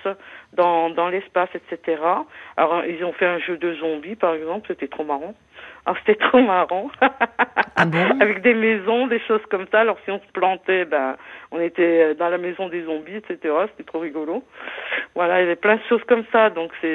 dans, 0.54 0.90
dans 0.90 1.08
l'espace, 1.08 1.50
etc. 1.54 2.02
Alors 2.56 2.84
ils 2.86 3.04
ont 3.04 3.12
fait 3.12 3.26
un 3.26 3.38
jeu 3.38 3.56
de 3.56 3.74
zombies 3.74 4.16
par 4.16 4.34
exemple, 4.34 4.66
c'était 4.68 4.88
trop 4.88 5.04
marrant. 5.04 5.34
Alors 5.86 5.98
c'était 6.06 6.18
trop 6.18 6.40
marrant. 6.40 6.90
Ah 7.76 7.84
bon 7.84 7.98
Avec 8.20 8.40
des 8.42 8.54
maisons, 8.54 9.06
des 9.06 9.20
choses 9.20 9.42
comme 9.50 9.66
ça. 9.70 9.80
Alors 9.80 9.98
si 10.04 10.10
on 10.10 10.18
se 10.18 10.32
plantait, 10.32 10.84
ben 10.86 11.16
on 11.50 11.60
était 11.60 12.14
dans 12.14 12.28
la 12.30 12.38
maison 12.38 12.68
des 12.68 12.84
zombies, 12.84 13.16
etc. 13.16 13.38
C'était 13.70 13.84
trop 13.84 13.98
rigolo. 13.98 14.42
Voilà, 15.14 15.40
il 15.40 15.42
y 15.42 15.46
avait 15.46 15.56
plein 15.56 15.76
de 15.76 15.82
choses 15.88 16.02
comme 16.08 16.24
ça. 16.32 16.48
Donc 16.50 16.70
c'est, 16.80 16.88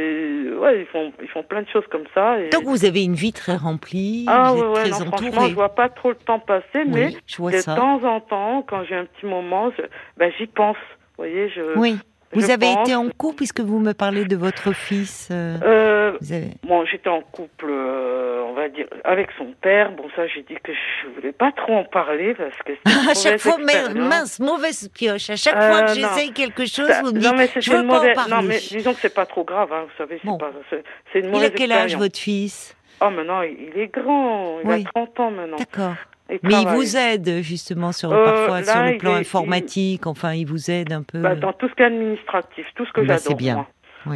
ouais, 0.58 0.82
ils 0.82 0.86
font, 0.88 1.14
ils 1.22 1.28
font 1.30 1.44
plein 1.44 1.62
de 1.62 1.70
choses 1.70 1.86
comme 1.92 2.06
ça. 2.16 2.40
Et... 2.40 2.50
Donc 2.50 2.64
vous 2.64 2.84
avez 2.84 3.04
une 3.04 3.14
vie 3.14 3.32
très 3.34 3.56
remplie, 3.56 4.26
ah 4.28 4.52
vous 4.54 4.60
ouais, 4.62 4.66
êtes 4.66 4.74
ouais, 4.74 4.82
très 4.90 5.06
non, 5.06 5.12
franchement, 5.12 5.48
je 5.50 5.54
vois 5.54 5.70
pas 5.76 5.90
trop 5.90 6.10
le 6.10 6.16
temps 6.16 6.40
passer, 6.40 6.84
mais 6.88 7.14
Oui, 7.40 7.52
de 7.52 7.58
ça. 7.58 7.76
temps 7.76 8.04
en 8.04 8.20
temps, 8.22 8.64
quand 8.68 8.84
j'ai 8.86 8.96
un 8.96 9.06
petit 9.06 9.26
moment, 9.28 9.72
je- 9.78 9.84
ben 10.18 10.32
j'y 10.38 10.48
pense. 10.48 10.78
Vous 11.18 11.26
voyez, 11.26 11.50
je. 11.50 11.78
Oui. 11.78 11.98
Vous 12.34 12.50
avez 12.52 12.74
pense. 12.74 12.88
été 12.88 12.96
en 12.96 13.10
couple 13.10 13.38
puisque 13.38 13.60
vous 13.62 13.80
me 13.80 13.94
parlez 13.94 14.26
de 14.26 14.36
votre 14.36 14.72
fils. 14.74 15.30
euh, 15.32 15.58
Euh, 15.64 16.18
avez- 16.22 16.52
Bon, 16.64 16.86
j'étais 16.86 17.10
en 17.10 17.22
couple, 17.22 17.66
euh, 17.70 18.44
on 18.48 18.54
va 18.54 18.70
dire, 18.70 18.86
avec 19.04 19.30
son 19.38 19.48
père. 19.62 19.92
Bon, 19.94 20.04
ça, 20.16 20.28
j'ai 20.28 20.44
dit 20.44 20.56
que 20.64 20.72
je 20.74 21.10
voulais 21.16 21.32
pas 21.32 21.52
trop 21.52 21.74
en 21.78 21.84
parler 21.86 22.36
parce 22.36 22.56
que 22.66 22.74
À 23.10 23.14
chaque 23.16 23.40
fois, 23.40 23.58
mais 23.58 23.94
mince, 23.96 24.40
mauvaise 24.40 24.90
pioche. 24.94 25.30
À 25.32 25.36
chaque 25.36 25.56
Euh, 25.56 25.70
fois 25.72 25.82
que 25.84 25.88
non. 25.90 25.96
j'essaye 26.08 26.32
quelque 26.32 26.66
chose, 26.66 26.90
vous 27.04 27.14
me 27.14 27.20
non, 27.20 27.30
dites, 27.32 27.34
mais 27.38 27.48
c'était 27.48 27.62
je 27.62 27.72
veux 27.72 27.88
pas 27.88 28.00
en 28.12 28.14
parler. 28.14 28.32
Non, 28.36 28.42
mais 28.44 28.60
disons 28.60 28.94
que 28.94 29.00
c'est 29.00 29.14
pas 29.14 29.26
trop 29.26 29.44
grave, 29.44 29.74
hein, 29.74 29.84
vous 29.86 29.98
savez, 29.98 30.20
c'est 30.22 30.28
Bon. 30.28 30.38
pas, 30.38 30.52
c'est, 30.70 31.20
une 31.20 31.26
Il 31.26 31.32
mauvaise 31.32 31.50
a 31.50 31.54
quel 31.56 31.72
âge 31.72 31.96
votre 31.98 32.18
fils? 32.20 32.76
Oh, 33.02 33.10
maintenant, 33.10 33.42
il 33.42 33.70
il 33.76 33.82
est 33.82 33.88
grand, 33.88 34.60
il 34.64 34.70
Oui. 34.70 34.86
a 34.86 34.90
30 34.94 35.20
ans 35.20 35.32
maintenant. 35.32 35.58
D'accord. 35.58 35.96
Mais 36.44 36.62
il 36.62 36.68
vous 36.68 36.96
aide 36.98 37.42
justement 37.42 37.92
sur 37.92 38.12
Euh, 38.12 38.24
parfois 38.24 38.64
sur 38.64 38.82
le 38.84 38.98
plan 38.98 39.18
est- 39.18 39.20
informatique. 39.22 40.06
Enfin, 40.08 40.34
il 40.34 40.46
vous 40.46 40.70
aide 40.70 40.92
un 40.92 41.04
peu. 41.04 41.20
Bah, 41.20 41.36
dans 41.36 41.54
tout 41.54 41.68
ce 41.70 41.74
qui 41.76 41.82
est 41.82 41.86
administratif, 41.86 42.66
tout 42.76 42.86
ce 42.86 42.92
que 42.94 43.02
Bah, 43.02 43.16
j'adore. 43.18 43.22
c'est 43.28 43.36
bien. 43.36 43.68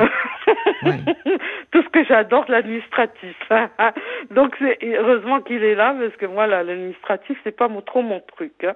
tout 1.71 1.82
ce 1.82 1.89
que 1.89 2.04
j'adore, 2.06 2.45
l'administratif. 2.47 3.36
Donc 4.32 4.56
heureusement 4.82 5.41
qu'il 5.41 5.63
est 5.63 5.76
là 5.76 5.95
parce 5.99 6.15
que 6.17 6.26
moi 6.26 6.47
l'administratif 6.47 7.38
c'est 7.43 7.56
pas 7.56 7.67
mon- 7.67 7.82
trop 7.82 8.02
mon 8.02 8.19
truc. 8.36 8.54
hein. 8.63 8.73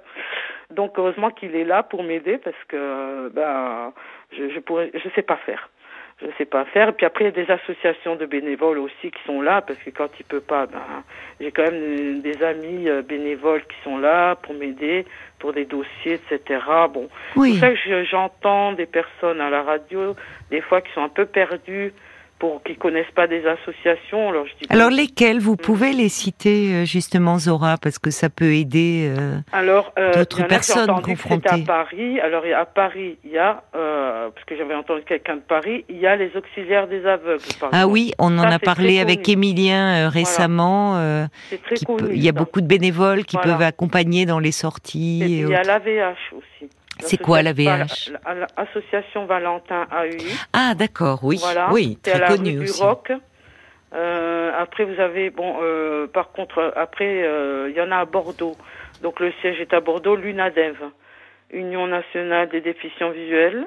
Donc 0.72 0.94
heureusement 0.98 1.30
qu'il 1.32 1.56
est 1.56 1.64
là 1.64 1.84
pour 1.84 2.04
m'aider 2.04 2.38
parce 2.38 2.62
que 2.68 3.30
ben 3.30 3.94
je 4.38 4.50
je 4.54 4.60
pourrais 4.60 4.92
je 4.94 5.10
sais 5.16 5.22
pas 5.22 5.38
faire. 5.46 5.70
Je 6.20 6.26
sais 6.38 6.46
pas 6.46 6.66
faire. 6.66 6.90
Et 6.90 6.92
puis 6.94 7.06
après 7.06 7.26
il 7.26 7.28
y 7.28 7.42
a 7.42 7.46
des 7.46 7.52
associations 7.52 8.16
de 8.16 8.26
bénévoles 8.26 8.80
aussi 8.80 9.12
qui 9.12 9.20
sont 9.26 9.40
là 9.42 9.62
parce 9.62 9.78
que 9.80 9.92
quand 9.92 10.10
il 10.20 10.26
peut 10.26 10.42
pas, 10.42 10.66
ben 10.66 10.82
j'ai 11.40 11.52
quand 11.52 11.64
même 11.70 12.22
des 12.22 12.42
amis 12.44 12.90
euh, 12.90 13.04
bénévoles 13.04 13.62
qui 13.68 13.76
sont 13.84 14.00
là 14.00 14.36
pour 14.36 14.56
m'aider 14.56 15.06
pour 15.38 15.54
des 15.54 15.66
dossiers, 15.66 16.14
etc. 16.32 16.60
Bon, 16.92 17.08
Oui. 17.36 17.54
c'est 17.54 17.60
pour 17.60 17.60
ça 17.60 17.70
que 17.70 17.80
je- 17.88 18.04
j'entends 18.10 18.72
des 18.74 18.88
personnes 18.88 19.40
à 19.40 19.52
la 19.52 19.62
radio, 19.62 20.16
des 20.50 20.62
fois 20.62 20.82
qui 20.82 20.92
sont 20.94 21.04
un 21.04 21.10
peu 21.10 21.28
perdues, 21.28 21.94
pour 22.40 22.62
qui 22.64 22.76
connaissent 22.76 23.12
pas 23.16 23.28
des 23.28 23.44
associations. 23.46 24.30
Alors 24.30 24.46
je 24.46 24.52
dis. 24.54 24.66
Alors 24.70 24.90
lesquels 24.92 25.40
vous 25.40 25.56
pouvez 25.56 25.92
les 25.94 26.10
citer 26.10 26.72
euh, 26.74 26.86
justement 26.86 27.40
Zora 27.40 27.78
parce 27.82 27.98
que 28.00 28.12
ça 28.12 28.30
peut 28.30 28.54
aider. 28.54 29.12
euh, 29.18 29.40
Alors, 29.52 29.92
euh, 29.98 30.14
d'autres 30.14 30.44
personnes 30.48 30.88
confrontées. 31.02 31.50
à 31.50 31.58
Paris. 31.66 32.20
Alors 32.20 32.44
à 32.56 32.66
Paris, 32.66 33.18
il 33.26 33.32
y 33.32 33.38
a, 33.38 33.64
euh, 33.76 34.30
parce 34.34 34.46
que 34.46 34.56
j'avais 34.56 34.76
entendu 34.76 35.02
quelqu'un 35.08 35.36
de 35.38 35.42
Paris, 35.42 35.84
il 35.90 35.98
y 35.98 36.06
a 36.08 36.16
les 36.16 36.32
auxiliaires 36.36 36.88
des 36.88 37.06
aveugles. 37.06 37.42
par 37.60 37.70
Ah 37.72 37.78
exemple. 37.78 37.94
oui, 37.94 38.12
on 38.20 38.38
en 38.38 38.44
a 38.52 38.60
parlé 38.60 39.00
avec. 39.00 39.28
Émilien 39.28 40.06
euh, 40.06 40.10
récemment. 40.10 40.98
euh, 40.98 41.26
c'est 41.50 41.62
très 41.62 41.76
qui 41.76 41.86
connu. 41.86 41.98
peut- 42.04 42.10
il 42.14 42.24
y 42.24 42.30
a 42.30 42.32
beaucoup 42.32 42.62
de 42.62 42.68
bénévoles 42.68 43.26
qui 43.26 43.36
Voilà. 43.36 43.54
peuvent 43.54 43.62
accompagner 43.68 44.26
dans 44.26 44.40
les 44.40 44.52
sorties. 44.54 45.22
et 45.24 45.26
il 45.42 45.50
y 45.50 45.56
a 45.56 45.64
l'AVH 45.64 46.16
aussi. 46.34 46.70
C'est 47.00 47.18
quoi 47.18 47.42
la 47.42 47.52
L'association- 47.54 48.14
VH 48.14 48.36
L'association 48.58 49.26
Valentin 49.26 49.88
AUI. 49.92 50.26
Ah 50.54 50.74
d'accord, 50.76 51.20
oui, 51.24 51.38
Voilà. 51.40 51.70
oui, 51.72 51.98
très 52.02 52.20
la 52.20 52.28
connu 52.28 52.50
rue 52.52 52.56
du 52.58 52.64
aussi. 52.64 52.82
Euh, 53.94 54.52
après, 54.58 54.84
vous 54.84 55.00
avez, 55.00 55.30
bon, 55.30 55.58
euh, 55.62 56.08
par 56.08 56.32
contre, 56.32 56.74
après, 56.76 57.24
euh, 57.24 57.70
il 57.70 57.76
y 57.76 57.82
en 57.82 57.92
a 57.92 57.98
à 57.98 58.06
Bordeaux. 58.06 58.56
Donc, 59.02 59.20
le 59.20 59.32
siège 59.42 59.60
est 59.62 59.74
à 59.74 59.80
Bordeaux, 59.80 60.16
l'UNADEV, 60.16 60.76
Union 61.52 61.88
nationale 61.88 62.50
des 62.50 62.62
déficients 62.62 63.12
visuels. 63.12 63.66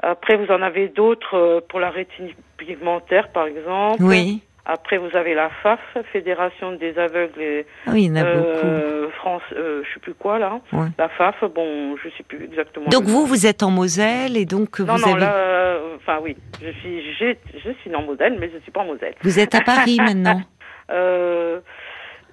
Après, 0.00 0.36
vous 0.36 0.52
en 0.52 0.62
avez 0.62 0.88
d'autres 0.88 1.34
euh, 1.34 1.60
pour 1.68 1.80
la 1.80 1.90
rétine 1.90 2.30
pigmentaire, 2.56 3.28
par 3.32 3.46
exemple. 3.46 4.00
Oui, 4.02 4.42
Après, 4.70 4.98
vous 4.98 5.16
avez 5.16 5.34
la 5.34 5.48
FAF, 5.62 5.80
Fédération 6.12 6.72
des 6.72 6.98
aveugles 6.98 7.40
et 7.40 7.66
Ah 7.86 7.90
oui, 7.94 8.04
il 8.04 8.08
y 8.08 8.12
en 8.12 8.16
a 8.16 8.24
beaucoup. 8.34 8.66
euh, 8.66 9.08
France, 9.16 9.40
euh, 9.56 9.82
je 9.82 9.94
sais 9.94 10.00
plus 10.00 10.12
quoi 10.12 10.38
là. 10.38 10.60
Ouais. 10.74 10.88
La 10.98 11.08
FAF, 11.08 11.42
bon, 11.54 11.96
je 11.96 12.10
sais 12.10 12.22
plus 12.22 12.44
exactement. 12.44 12.86
Donc 12.90 13.04
vous, 13.04 13.24
vous 13.24 13.46
êtes 13.46 13.62
en 13.62 13.70
Moselle 13.70 14.36
et 14.36 14.44
donc 14.44 14.78
non, 14.80 14.96
vous 14.96 15.00
non, 15.06 15.12
avez, 15.12 15.20
là, 15.22 15.34
euh, 15.34 15.96
enfin 15.96 16.18
oui, 16.22 16.36
je 16.62 16.70
suis, 16.80 17.02
je 17.18 17.70
suis 17.80 17.94
en 17.94 18.02
Moselle, 18.02 18.36
mais 18.38 18.50
je 18.54 18.58
suis 18.58 18.70
pas 18.70 18.80
en 18.82 18.84
Moselle. 18.86 19.14
vous 19.22 19.38
êtes 19.38 19.54
à 19.54 19.62
Paris 19.62 19.96
maintenant. 20.04 20.42
Euh, 20.90 21.60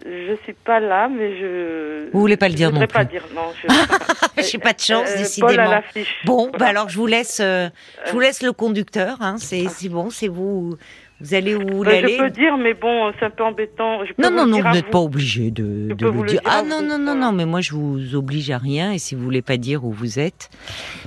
je 0.06 0.36
suis 0.44 0.54
pas 0.54 0.80
là, 0.82 1.08
mais 1.08 1.38
je. 1.40 2.10
Vous 2.12 2.20
voulez 2.20 2.36
pas 2.38 2.48
le 2.48 2.52
je 2.52 2.58
dire 2.58 2.68
non 2.72 2.82
voudrais 2.82 2.88
pas 2.88 3.06
plus. 3.06 3.12
dire 3.18 3.24
non. 3.34 3.54
Je, 3.64 4.42
J'ai 4.52 4.58
pas 4.60 4.74
de 4.74 4.80
chance, 4.80 5.08
Euh, 5.08 5.14
Paul 5.14 5.16
à 5.16 5.18
décidément. 5.24 5.70
l'affiche. 5.72 6.16
Bon, 6.26 6.44
Voilà. 6.50 6.58
bah 6.58 6.66
alors 6.68 6.90
je 6.90 6.98
vous 6.98 7.08
laisse, 7.08 7.40
euh, 7.42 7.70
je 8.06 8.12
vous 8.12 8.20
laisse 8.20 8.44
le 8.44 8.52
conducteur. 8.52 9.18
Hein, 9.22 9.36
c'est 9.38 9.68
c'est 9.70 9.88
bon, 9.90 10.10
c'est 10.10 10.28
vous. 10.28 10.76
Vous 11.22 11.34
allez 11.34 11.56
où 11.56 11.60
vous 11.62 11.84
Ben, 11.86 12.02
voulez 12.02 12.14
je 12.18 12.22
peux 12.24 12.30
dire, 12.30 12.58
mais 12.58 12.74
bon, 12.74 13.12
c'est 13.18 13.26
un 13.26 13.30
peu 13.30 13.44
embêtant. 13.44 14.04
Je 14.06 14.12
peux 14.14 14.22
Non, 14.22 14.30
vous 14.32 14.36
non, 14.36 14.46
non, 14.48 14.62
vous 14.62 14.76
n'êtes 14.76 14.90
pas 14.92 15.00
obligé 15.00 15.50
de, 15.50 15.94
de 15.98 16.08
le 16.08 16.24
dire. 16.28 16.42
Ah 16.44 16.62
non, 16.62 16.82
non, 16.82 17.00
non, 17.00 17.16
non, 17.16 17.32
mais 17.32 17.46
moi 17.46 17.62
je 17.62 17.72
vous 17.74 18.16
oblige 18.16 18.52
à 18.52 18.58
rien 18.58 18.92
et 18.92 18.98
si 19.00 19.16
vous 19.16 19.24
voulez 19.24 19.42
pas 19.42 19.56
dire 19.56 19.86
où 19.86 19.92
vous 19.92 20.20
êtes. 20.20 20.50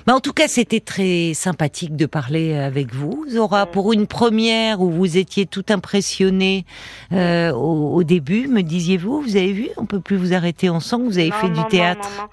Mais 0.07 0.15
en 0.15 0.21
tout 0.21 0.33
cas, 0.33 0.49
c'était 0.49 0.81
très 0.81 1.35
sympathique 1.35 1.95
de 1.95 2.07
parler 2.07 2.55
avec 2.57 2.95
vous, 2.95 3.27
Zora, 3.29 3.67
Mm. 3.67 3.71
pour 3.71 3.93
une 3.93 4.07
première 4.07 4.81
où 4.81 4.91
vous 4.91 5.19
étiez 5.19 5.45
tout 5.45 5.65
impressionné 5.69 6.65
euh, 7.13 7.53
au, 7.53 7.95
au 7.95 8.03
début, 8.03 8.49
me 8.49 8.63
disiez-vous. 8.63 9.21
Vous 9.21 9.37
avez 9.37 9.53
vu, 9.53 9.69
on 9.77 9.85
peut 9.85 10.01
plus 10.01 10.17
vous 10.17 10.33
arrêter 10.33 10.71
ensemble. 10.71 11.05
Vous 11.05 11.19
avez 11.19 11.29
Non, 11.29 11.35
fait 11.37 11.49
non, 11.51 11.63
du 11.63 11.69
théâtre. 11.69 12.09
non. 12.19 12.25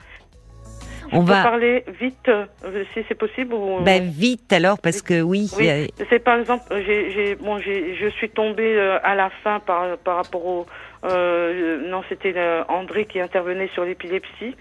On 1.11 1.21
va 1.21 1.43
parler 1.43 1.83
vite, 1.99 2.27
euh, 2.29 2.45
si 2.93 3.01
c'est 3.07 3.15
possible. 3.15 3.53
Ou... 3.53 3.81
bah, 3.81 3.99
vite 3.99 4.51
alors 4.53 4.79
parce 4.79 5.01
que 5.01 5.21
oui. 5.21 5.49
Oui, 5.57 5.69
a- 5.69 5.87
c'est 6.09 6.19
par 6.19 6.39
exemple, 6.39 6.63
j'ai, 6.85 7.11
j'ai, 7.11 7.35
bon, 7.35 7.59
j'ai, 7.59 7.95
je 7.95 8.07
suis 8.07 8.29
tombée 8.29 8.75
euh, 8.77 8.97
à 9.03 9.15
la 9.15 9.29
fin 9.43 9.59
par, 9.59 9.97
par 9.99 10.17
rapport 10.17 10.45
au, 10.45 10.65
Euh, 11.05 11.77
non, 11.87 12.03
c'était 12.09 12.33
euh, 12.35 12.63
André 12.67 13.05
qui 13.05 13.19
intervenait 13.19 13.69
sur 13.69 13.85
l'épilepsie. 13.85 14.55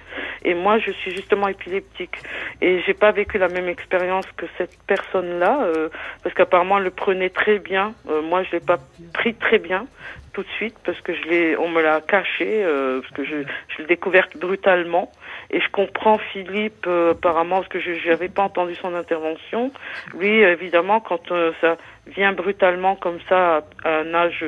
Et 0.45 0.55
moi, 0.55 0.79
je 0.79 0.91
suis 0.91 1.11
justement 1.13 1.49
épileptique. 1.49 2.17
Et 2.61 2.81
j'ai 2.83 2.95
pas 2.95 3.13
vécu 3.13 3.39
la 3.39 3.49
même 3.49 3.69
expérience 3.69 4.27
que 4.37 4.47
cette 4.59 4.77
personne-là, 4.87 5.63
euh, 5.63 5.89
parce 6.23 6.35
qu'apparemment, 6.35 6.79
elle 6.79 6.85
le 6.85 6.91
prenait 6.91 7.31
très 7.31 7.59
bien. 7.59 7.95
Euh, 8.11 8.21
moi, 8.23 8.43
je 8.43 8.53
l'ai 8.53 8.61
pas 8.61 8.79
pris 9.15 9.35
très 9.35 9.59
bien 9.59 9.87
tout 10.33 10.43
de 10.43 10.49
suite 10.57 10.75
parce 10.85 11.01
que 11.01 11.15
je 11.15 11.23
l'ai, 11.29 11.57
on 11.57 11.69
me 11.69 11.81
l'a 11.81 12.01
caché, 12.01 12.65
parce 13.01 13.13
que 13.13 13.25
je, 13.25 13.45
je 13.69 13.79
l'ai 13.79 13.87
découverte 13.87 14.37
brutalement. 14.37 15.13
Et 15.51 15.61
je 15.61 15.69
comprends 15.71 16.19
Philippe 16.19 16.89
apparemment 16.89 17.59
parce 17.59 17.69
que 17.69 17.79
je 17.79 18.09
n'avais 18.09 18.29
pas 18.29 18.43
entendu 18.43 18.75
son 18.75 18.97
intervention. 18.97 19.71
Lui, 20.19 20.41
évidemment, 20.41 20.99
quand 20.99 21.29
ça 21.61 21.77
vient 22.07 22.33
brutalement 22.33 22.97
comme 22.97 23.19
ça 23.29 23.65
à 23.85 23.91
un 23.99 24.15
âge 24.15 24.45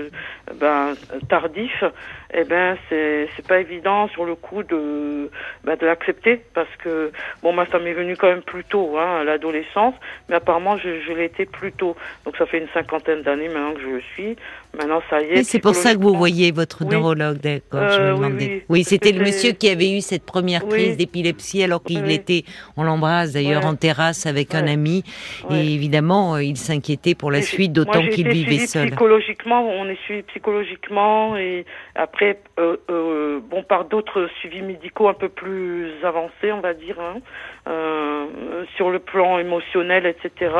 ben, 0.54 0.94
tardif, 1.28 1.84
eh 2.32 2.44
ben 2.44 2.76
c'est 2.88 3.28
c'est 3.34 3.46
pas 3.46 3.60
évident 3.60 4.08
sur 4.08 4.24
le 4.24 4.34
coup 4.34 4.62
de 4.62 5.30
ben, 5.64 5.76
de 5.76 5.86
l'accepter 5.86 6.42
parce 6.54 6.74
que 6.78 7.10
bon 7.42 7.52
moi 7.52 7.66
ça 7.70 7.78
m'est 7.78 7.92
venu 7.94 8.16
quand 8.16 8.28
même 8.28 8.42
plus 8.42 8.64
tôt 8.64 8.98
hein, 8.98 9.20
à 9.20 9.24
l'adolescence, 9.24 9.94
mais 10.28 10.36
apparemment 10.36 10.76
je, 10.76 11.00
je 11.00 11.12
été 11.26 11.46
plus 11.46 11.72
tôt. 11.72 11.96
Donc 12.24 12.36
ça 12.36 12.46
fait 12.46 12.58
une 12.58 12.68
cinquantaine 12.68 13.22
d'années 13.22 13.48
maintenant 13.48 13.74
que 13.74 13.80
je 13.80 13.86
le 13.86 14.00
suis. 14.14 14.36
Maintenant 14.76 15.02
ça 15.08 15.20
y 15.20 15.26
est. 15.26 15.44
c'est 15.44 15.58
pour 15.58 15.74
ça 15.74 15.94
que 15.94 16.00
vous 16.00 16.14
voyez 16.14 16.52
votre 16.52 16.84
neurologue, 16.84 17.38
d'accord. 17.38 17.88
je 17.88 18.00
me 18.00 18.06
euh, 18.06 18.14
demandais. 18.14 18.64
Oui, 18.68 18.84
c'était 18.84 19.12
le 19.12 19.24
monsieur 19.24 19.52
qui 19.52 19.68
avait 19.68 19.90
eu 19.90 20.00
cette 20.00 20.24
première 20.24 20.66
crise 20.66 20.96
d'épilepsie 20.96 21.62
alors 21.62 21.82
qu'il 21.82 22.10
était, 22.10 22.44
on 22.76 22.84
l'embrasse 22.84 23.32
d'ailleurs 23.32 23.64
en 23.64 23.74
terrasse 23.74 24.26
avec 24.26 24.54
un 24.54 24.66
ami 24.66 25.02
et 25.50 25.74
évidemment 25.74 26.36
il 26.38 26.56
s'inquiétait 26.56 27.14
pour 27.14 27.30
la 27.30 27.42
suite, 27.42 27.72
d'autant 27.72 28.06
qu'il 28.08 28.28
vivait 28.28 28.66
seul. 28.66 28.88
Psychologiquement, 28.88 29.68
on 29.68 29.88
est 29.88 30.00
suivi 30.04 30.22
psychologiquement 30.22 31.36
et 31.36 31.64
après, 31.94 32.40
euh, 32.58 32.76
euh, 32.90 33.40
bon, 33.40 33.62
par 33.62 33.84
d'autres 33.84 34.28
suivis 34.40 34.62
médicaux 34.62 35.08
un 35.08 35.14
peu 35.14 35.28
plus 35.28 35.92
avancés, 36.04 36.52
on 36.52 36.60
va 36.60 36.74
dire, 36.74 36.98
hein, 37.00 37.16
euh, 37.68 38.64
sur 38.76 38.90
le 38.90 38.98
plan 38.98 39.38
émotionnel, 39.38 40.06
etc. 40.06 40.54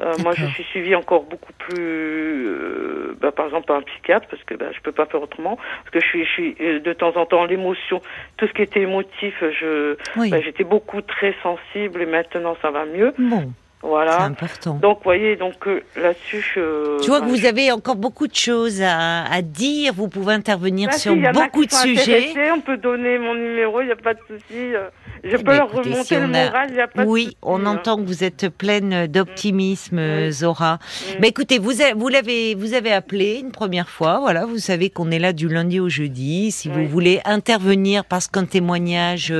Euh, 0.00 0.12
moi, 0.22 0.32
je 0.34 0.46
suis 0.46 0.64
suivie 0.64 0.94
encore 0.96 1.22
beaucoup 1.22 1.52
plus, 1.52 2.48
euh, 2.48 3.16
bah, 3.20 3.30
par 3.30 3.46
exemple, 3.46 3.66
par 3.66 3.76
un 3.76 3.82
psychiatre, 3.82 4.26
parce 4.28 4.42
que 4.42 4.54
bah, 4.54 4.66
je 4.72 4.80
peux 4.80 4.92
pas 4.92 5.06
faire 5.06 5.22
autrement, 5.22 5.56
parce 5.56 5.90
que 5.90 6.00
je 6.00 6.06
suis, 6.06 6.24
je 6.24 6.30
suis 6.30 6.54
de 6.80 6.92
temps 6.92 7.16
en 7.16 7.26
temps 7.26 7.44
l'émotion, 7.44 8.00
tout 8.36 8.46
ce 8.46 8.52
qui 8.52 8.62
était 8.62 8.80
émotif, 8.80 9.34
je, 9.40 9.96
bah, 10.16 10.40
j'étais 10.40 10.64
beaucoup 10.64 11.00
très 11.00 11.34
sensible, 11.42 12.02
et 12.02 12.06
maintenant 12.06 12.56
ça 12.60 12.70
va 12.70 12.84
mieux. 12.86 13.14
Bon. 13.18 13.52
Voilà. 13.84 14.16
C'est 14.16 14.24
important. 14.24 14.74
Donc, 14.76 15.00
voyez, 15.04 15.36
donc 15.36 15.54
euh, 15.66 15.82
là-dessus. 15.94 16.54
Euh, 16.56 16.98
tu 17.00 17.10
vois 17.10 17.20
que 17.20 17.26
vous 17.26 17.44
avez 17.44 17.70
encore 17.70 17.96
beaucoup 17.96 18.26
de 18.26 18.34
choses 18.34 18.80
à, 18.80 19.24
à 19.24 19.42
dire. 19.42 19.92
Vous 19.92 20.08
pouvez 20.08 20.32
intervenir 20.32 20.88
bah, 20.88 20.96
sur 20.96 21.14
beaucoup 21.14 21.66
de 21.66 21.72
sujets. 21.72 22.32
On 22.50 22.62
peut 22.62 22.78
donner 22.78 23.18
mon 23.18 23.34
numéro, 23.34 23.82
il 23.82 23.86
n'y 23.86 23.92
a 23.92 23.96
pas 23.96 24.14
de 24.14 24.20
souci. 24.26 24.74
Euh. 24.74 24.88
Je 25.22 25.30
eh 25.30 25.36
peux 25.36 25.44
ben, 25.44 25.58
leur 25.58 25.70
remonter 25.70 26.18
le 26.18 26.26
moral, 26.28 26.68
il 26.70 26.74
n'y 26.74 26.80
a 26.80 26.88
pas 26.88 27.04
oui, 27.04 27.24
de 27.26 27.30
souci. 27.30 27.36
Oui, 27.42 27.42
on 27.42 27.66
hein. 27.66 27.76
entend 27.76 27.96
que 27.96 28.02
vous 28.02 28.24
êtes 28.24 28.48
pleine 28.48 29.06
d'optimisme, 29.06 30.30
Zora. 30.30 30.78
Mais 31.20 31.28
écoutez, 31.28 31.58
vous, 31.58 31.72
vous 31.96 32.08
l'avez, 32.08 32.54
vous 32.54 32.72
avez 32.72 32.92
appelé 32.92 33.40
une 33.40 33.52
première 33.52 33.90
fois. 33.90 34.18
Voilà, 34.20 34.46
vous 34.46 34.58
savez 34.58 34.88
qu'on 34.88 35.10
est 35.10 35.18
là 35.18 35.34
du 35.34 35.48
lundi 35.48 35.78
au 35.78 35.90
jeudi. 35.90 36.52
Si 36.52 36.70
vous 36.70 36.86
voulez 36.86 37.20
intervenir 37.26 38.06
parce 38.06 38.28
qu'un 38.28 38.46
témoignage 38.46 39.32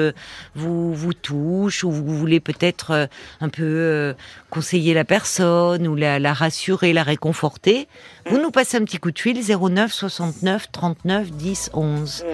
vous 0.54 0.92
vous 0.92 1.14
touche 1.14 1.82
ou 1.84 1.90
vous 1.90 2.14
voulez 2.14 2.40
peut-être 2.40 3.08
un 3.40 3.48
peu 3.48 4.14
conseiller 4.50 4.94
la 4.94 5.04
personne 5.04 5.86
ou 5.86 5.96
la, 5.96 6.32
rassurer, 6.32 6.92
la 6.92 7.02
réconforter, 7.02 7.88
vous 8.26 8.38
nous 8.38 8.50
passez 8.50 8.76
un 8.76 8.84
petit 8.84 8.98
coup 8.98 9.10
de 9.10 9.18
fil 9.18 9.40
09 9.40 9.92
69 9.92 10.70
39 10.70 11.30
10 11.32 11.70
11. 11.74 12.24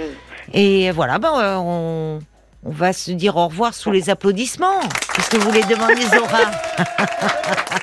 Et 0.53 0.91
voilà, 0.91 1.19
ben, 1.19 1.33
euh, 1.39 1.57
on, 1.57 2.19
on 2.65 2.71
va 2.71 2.93
se 2.93 3.11
dire 3.11 3.37
au 3.37 3.47
revoir 3.49 3.75
sous 3.75 3.91
les 3.91 4.11
applaudissements, 4.11 4.81
puisque 5.13 5.37
vous 5.37 5.53
les 5.53 5.63
demandez 5.65 6.03
Zora. 6.03 6.51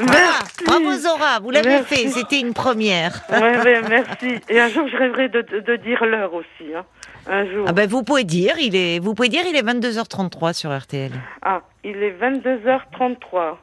voilà, 0.00 0.38
bravo 0.64 0.92
Zora, 0.94 1.40
vous 1.40 1.50
l'avez 1.50 1.82
fait, 1.82 2.08
c'était 2.08 2.40
une 2.40 2.54
première. 2.54 3.22
ouais, 3.30 3.82
merci. 3.88 4.40
Et 4.48 4.60
un 4.60 4.68
jour, 4.68 4.86
je 4.88 4.96
rêverai 4.96 5.28
de, 5.28 5.42
de, 5.42 5.76
dire 5.76 6.04
l'heure 6.04 6.34
aussi. 6.34 6.74
Hein. 6.74 6.84
Un 7.26 7.44
jour. 7.50 7.66
Ah 7.68 7.72
ben, 7.72 7.88
vous 7.88 8.02
pouvez 8.02 8.24
dire, 8.24 8.54
il 8.58 8.74
est, 8.76 8.98
vous 8.98 9.14
pouvez 9.14 9.28
dire, 9.28 9.42
il 9.46 9.56
est 9.56 9.62
22h33 9.62 10.52
sur 10.52 10.76
RTL. 10.76 11.12
Ah, 11.42 11.62
il 11.84 12.02
est 12.02 12.14
22h33. 12.20 13.56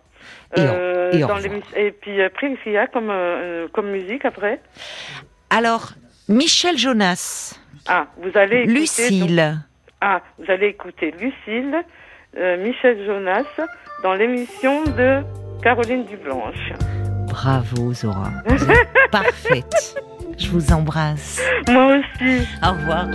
Et, 0.58 0.62
euh, 0.62 1.12
et, 1.76 1.92
puis 1.92 2.22
après, 2.22 2.58
il 2.66 2.72
y 2.72 2.78
a 2.78 2.88
comme, 2.88 3.10
euh, 3.10 3.68
comme 3.74 3.90
musique 3.90 4.26
après 4.26 4.60
Alors, 5.50 5.94
Michel 6.30 6.78
Jonas. 6.78 7.60
Ah, 7.88 8.08
vous 8.18 8.32
allez 8.36 8.62
écouter, 8.62 8.74
Lucille. 9.10 9.58
ah, 10.02 10.22
vous 10.40 10.52
allez 10.52 10.68
écouter 10.68 11.12
Lucille, 11.20 11.76
euh, 12.38 12.58
Michel 12.58 13.06
Jonas, 13.06 13.46
dans 14.02 14.14
l'émission 14.14 14.84
de 14.84 15.22
Caroline 15.62 16.06
Dublanche. 16.06 16.74
Bravo 17.28 17.94
Zora. 17.94 18.32
parfaite. 19.12 19.96
Je 20.38 20.50
vous 20.50 20.72
embrasse. 20.72 21.42
Moi 21.70 21.98
aussi. 21.98 22.48
Au 22.64 22.72
revoir. 22.72 23.08